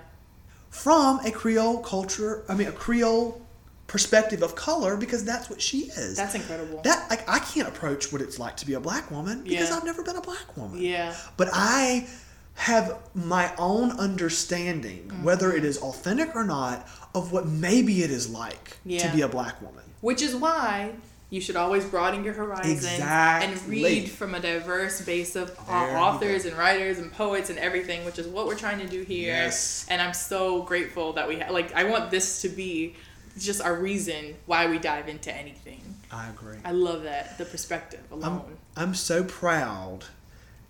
[0.71, 3.41] from a Creole culture, I mean, a Creole
[3.87, 6.17] perspective of color because that's what she is.
[6.17, 6.81] That's incredible.
[6.83, 9.77] that like I can't approach what it's like to be a black woman because Yeah.
[9.77, 10.81] I've never been a black woman.
[10.83, 11.15] yeah.
[11.37, 12.09] But I
[12.55, 18.29] have my own understanding, whether it is authentic or not, of what maybe it is
[18.31, 19.07] like Yeah.
[19.07, 19.85] to be a black woman.
[20.01, 20.93] Which is why
[21.29, 26.45] you should always broaden your horizons and read from a diverse base of There authors
[26.45, 29.35] and writers and poets and everything, which is what we're trying to do here.
[29.35, 29.87] Yes.
[29.89, 31.74] And I'm so grateful that we ha- like.
[31.74, 32.95] I want this to be
[33.39, 35.83] just our reason why we dive into anything.
[36.12, 36.59] I agree.
[36.64, 38.57] I love that the perspective I'm, alone.
[38.77, 40.05] I'm so proud.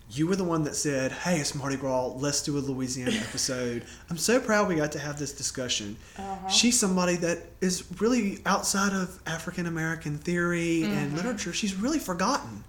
[0.09, 2.07] You were the one that said, "Hey, it's Mardi Gras.
[2.15, 5.97] Let's do a Louisiana episode." I'm so proud we got to have this discussion.
[6.17, 6.47] Uh-huh.
[6.47, 11.17] She's somebody that is really outside of African American theory and Mm-hmm.
[11.17, 11.51] literature.
[11.53, 12.63] She's really forgotten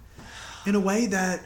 [0.65, 1.41] in a way that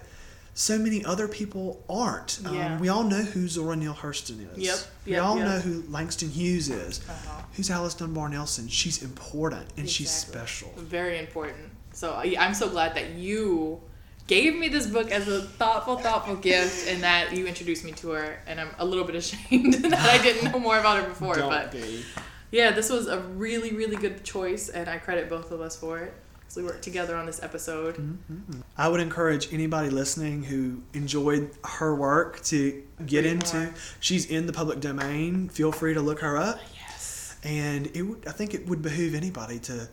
[0.55, 2.39] so many other people aren't.
[2.43, 2.75] Yeah.
[2.75, 4.57] Um, we all know who Zora Neale Hurston is.
[4.57, 5.47] Yep, We all yep.
[5.47, 7.01] know who Langston Hughes is.
[7.07, 7.41] Uh-huh.
[7.55, 8.67] Who's Alice Dunbar Nelson?
[8.67, 10.71] She's important and she's special.
[10.77, 11.69] Very important.
[11.93, 13.81] So I'm so glad that you
[14.27, 18.11] gave me this book as a thoughtful, thoughtful gift, and that you introduced me to
[18.11, 18.39] her.
[18.47, 21.35] And I'm a little bit ashamed that I didn't know more about her before.
[21.35, 22.03] Don't but be.
[22.51, 25.99] yeah, this was a really, really good choice, and I credit both of us for
[25.99, 26.13] it.
[26.47, 27.95] So we worked together on this episode.
[27.95, 28.61] Mm-hmm.
[28.77, 33.57] I would encourage anybody listening who enjoyed her work to get into.
[33.57, 33.73] more.
[33.99, 35.49] She's in the public domain.
[35.49, 37.35] Feel free to look her up, Yes.
[37.43, 38.27] and it would.
[38.27, 39.89] I think it would behoove anybody to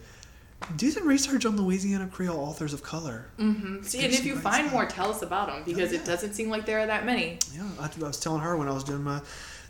[0.76, 3.26] do some research on Louisiana Creole authors of color.
[3.38, 3.82] Mm-hmm.
[3.82, 4.72] See, and if you find stuff.
[4.72, 6.00] more, tell us about them because Oh, yeah.
[6.00, 7.38] it doesn't seem like there are that many.
[7.54, 9.20] Yeah, I, I was telling her when I was doing my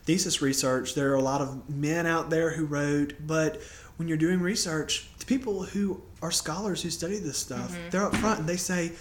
[0.05, 3.61] thesis research, there are a lot of men out there who wrote, but
[3.97, 8.17] when you're doing research, the people who are scholars who study this stuff, they're up
[8.17, 8.93] front and they say,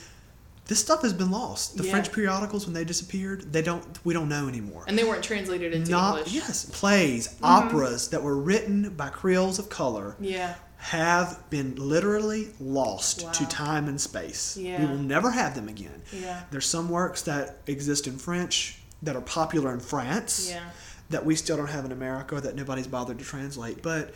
[0.67, 1.71] this stuff has been lost.
[1.77, 1.85] The Mm-hmm.
[1.87, 1.91] Yeah.
[1.93, 3.83] French periodicals, when they disappeared, they don't.
[4.05, 4.83] We don't know anymore.
[4.87, 6.27] And they weren't translated into Not English.
[6.27, 6.47] Mm-hmm.
[6.47, 10.53] yes, plays, operas that were written by Creoles of color Yeah.
[10.82, 13.32] Have been literally lost Wow.
[13.34, 14.55] to time and space.
[14.57, 16.01] We will never have them again.
[16.13, 16.43] Yeah.
[16.51, 20.61] There's some works that exist in French that are popular in France Yeah.
[21.09, 23.84] that we still don't have in America that nobody's bothered to translate.
[23.84, 24.13] But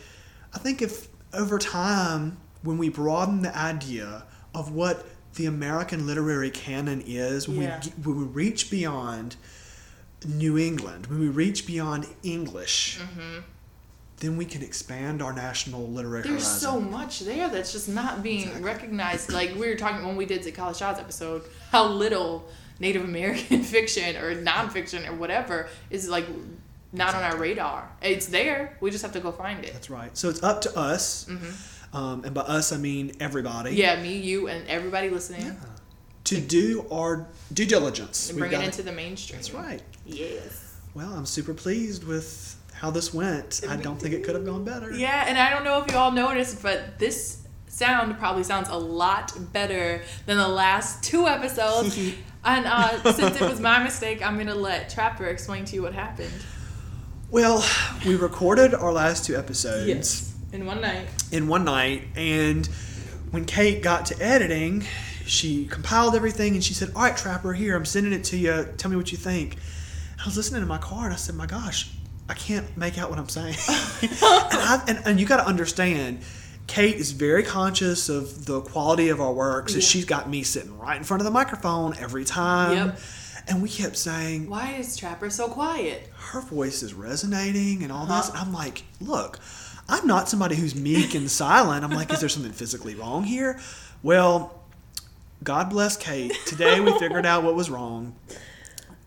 [0.54, 5.04] I think if over time, when we broaden the idea of what
[5.34, 7.80] the American literary canon is when, Yeah.
[7.84, 9.36] we, when we reach beyond
[10.26, 13.40] New England, when we reach beyond English, mm-hmm.
[14.24, 16.32] Then we can expand our national literary Mm-hmm.
[16.32, 16.70] There's horizon.
[16.70, 19.30] so much there that's just not being recognized.
[19.32, 22.48] Like we were talking when we did the College Shots episode, how little
[22.80, 26.26] Native American fiction or nonfiction or whatever is like
[26.92, 27.90] not on our radar.
[28.02, 28.76] It's there.
[28.80, 29.72] We just have to go find it.
[29.72, 30.16] That's right.
[30.16, 31.28] So it's up to us,
[31.92, 33.78] um, and by us I mean everybody, Mm-hmm.
[33.80, 35.56] Yeah, me, you, and everybody listening.
[36.24, 38.30] to do our due diligence.
[38.30, 39.38] And bring it into the mainstream.
[39.38, 39.82] That's right.
[40.06, 40.76] Yes.
[40.94, 43.62] Well, I'm super pleased with how this went.
[43.68, 44.92] I don't think it could have gone better.
[44.92, 48.76] Yeah, and I don't know if you all noticed, but this sound probably sounds a
[48.76, 51.96] lot better than the last two episodes.
[52.44, 55.94] and uh, since it was my mistake, I'm gonna let Trapper explain to you what
[55.94, 56.32] happened.
[57.30, 57.64] Well,
[58.06, 61.08] we recorded our last two episodes In one night.
[61.32, 62.66] in one night, and
[63.30, 64.84] when Kate got to editing,
[65.26, 68.68] she compiled everything and she said, All right, Trapper, here, I'm sending it to you.
[68.76, 69.56] Tell me what you think.
[70.20, 71.90] I was listening to my car and I said, My gosh,
[72.28, 73.56] I can't make out what I'm saying.
[74.02, 76.20] and, I, and, and you got to understand,
[76.66, 79.82] Kate is very conscious of the quality of our work, so Yeah.
[79.82, 82.88] she's got me sitting right in front of the microphone every time.
[82.88, 82.98] Yep.
[83.46, 86.08] And we kept saying, Why is Trapper so quiet?
[86.30, 88.30] her voice is resonating and all this.
[88.30, 88.38] Uh-huh.
[88.38, 89.38] And I'm like, look,
[89.88, 91.84] I'm not somebody who's meek and silent.
[91.84, 93.60] I'm like, is there something physically wrong here?
[94.02, 94.58] Well,
[95.44, 96.32] God bless Kate.
[96.46, 98.16] Today we figured out what was wrong.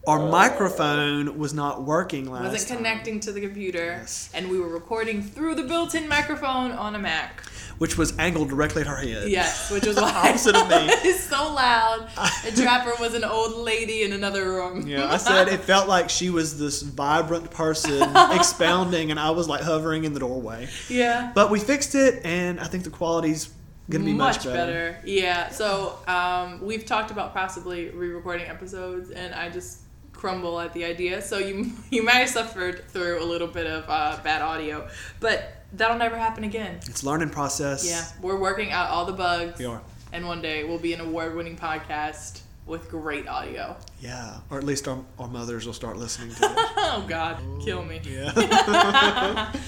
[0.08, 4.30] Our microphone was not working last Wasn't time, connecting to the computer, Yes.
[4.34, 7.42] and we were recording through the built-in microphone on a Mac.
[7.78, 9.30] which was angled directly at her head.
[9.30, 10.76] Yes, which was why Opposite of me.
[11.04, 12.08] it's so loud.
[12.46, 14.88] And Trapper was an old lady in another room.
[14.88, 18.02] Yeah, I said it felt like she was this vibrant person
[18.32, 20.70] expounding, and I was like hovering in the doorway.
[20.90, 21.32] yeah.
[21.36, 23.50] But we fixed it, and I think the quality's
[23.90, 24.98] gonna be much, better.
[25.06, 25.50] Yeah.
[25.50, 29.82] So um, we've talked about possibly re-recording episodes, and I just
[30.18, 31.22] crumble at the idea.
[31.22, 34.88] So you you might have suffered through a little bit of uh, bad audio,
[35.20, 36.76] but that'll never happen again.
[36.88, 37.88] It's learning process.
[37.88, 39.82] Yeah, we're working out all the bugs, We are.
[40.12, 43.78] and one day we'll be an award-winning podcast with great audio.
[44.02, 46.52] Yeah, or at least our, our mothers will start listening to it.
[46.58, 48.02] Oh God, kill me.
[48.04, 49.54] Yeah.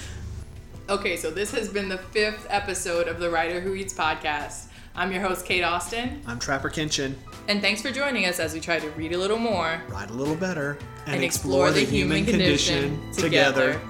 [0.88, 4.66] Okay, so this has been the fifth episode of the Writer Who Reads podcast.
[4.92, 7.14] I'm your host, Kate Austin, I'm Trapper Kenshin.
[7.50, 10.12] And thanks for joining us as we try to read a little more Write a
[10.12, 13.80] little better and, explore, the, human, condition, together.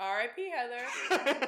[0.00, 0.50] R.I.P.
[0.50, 1.46] Heather.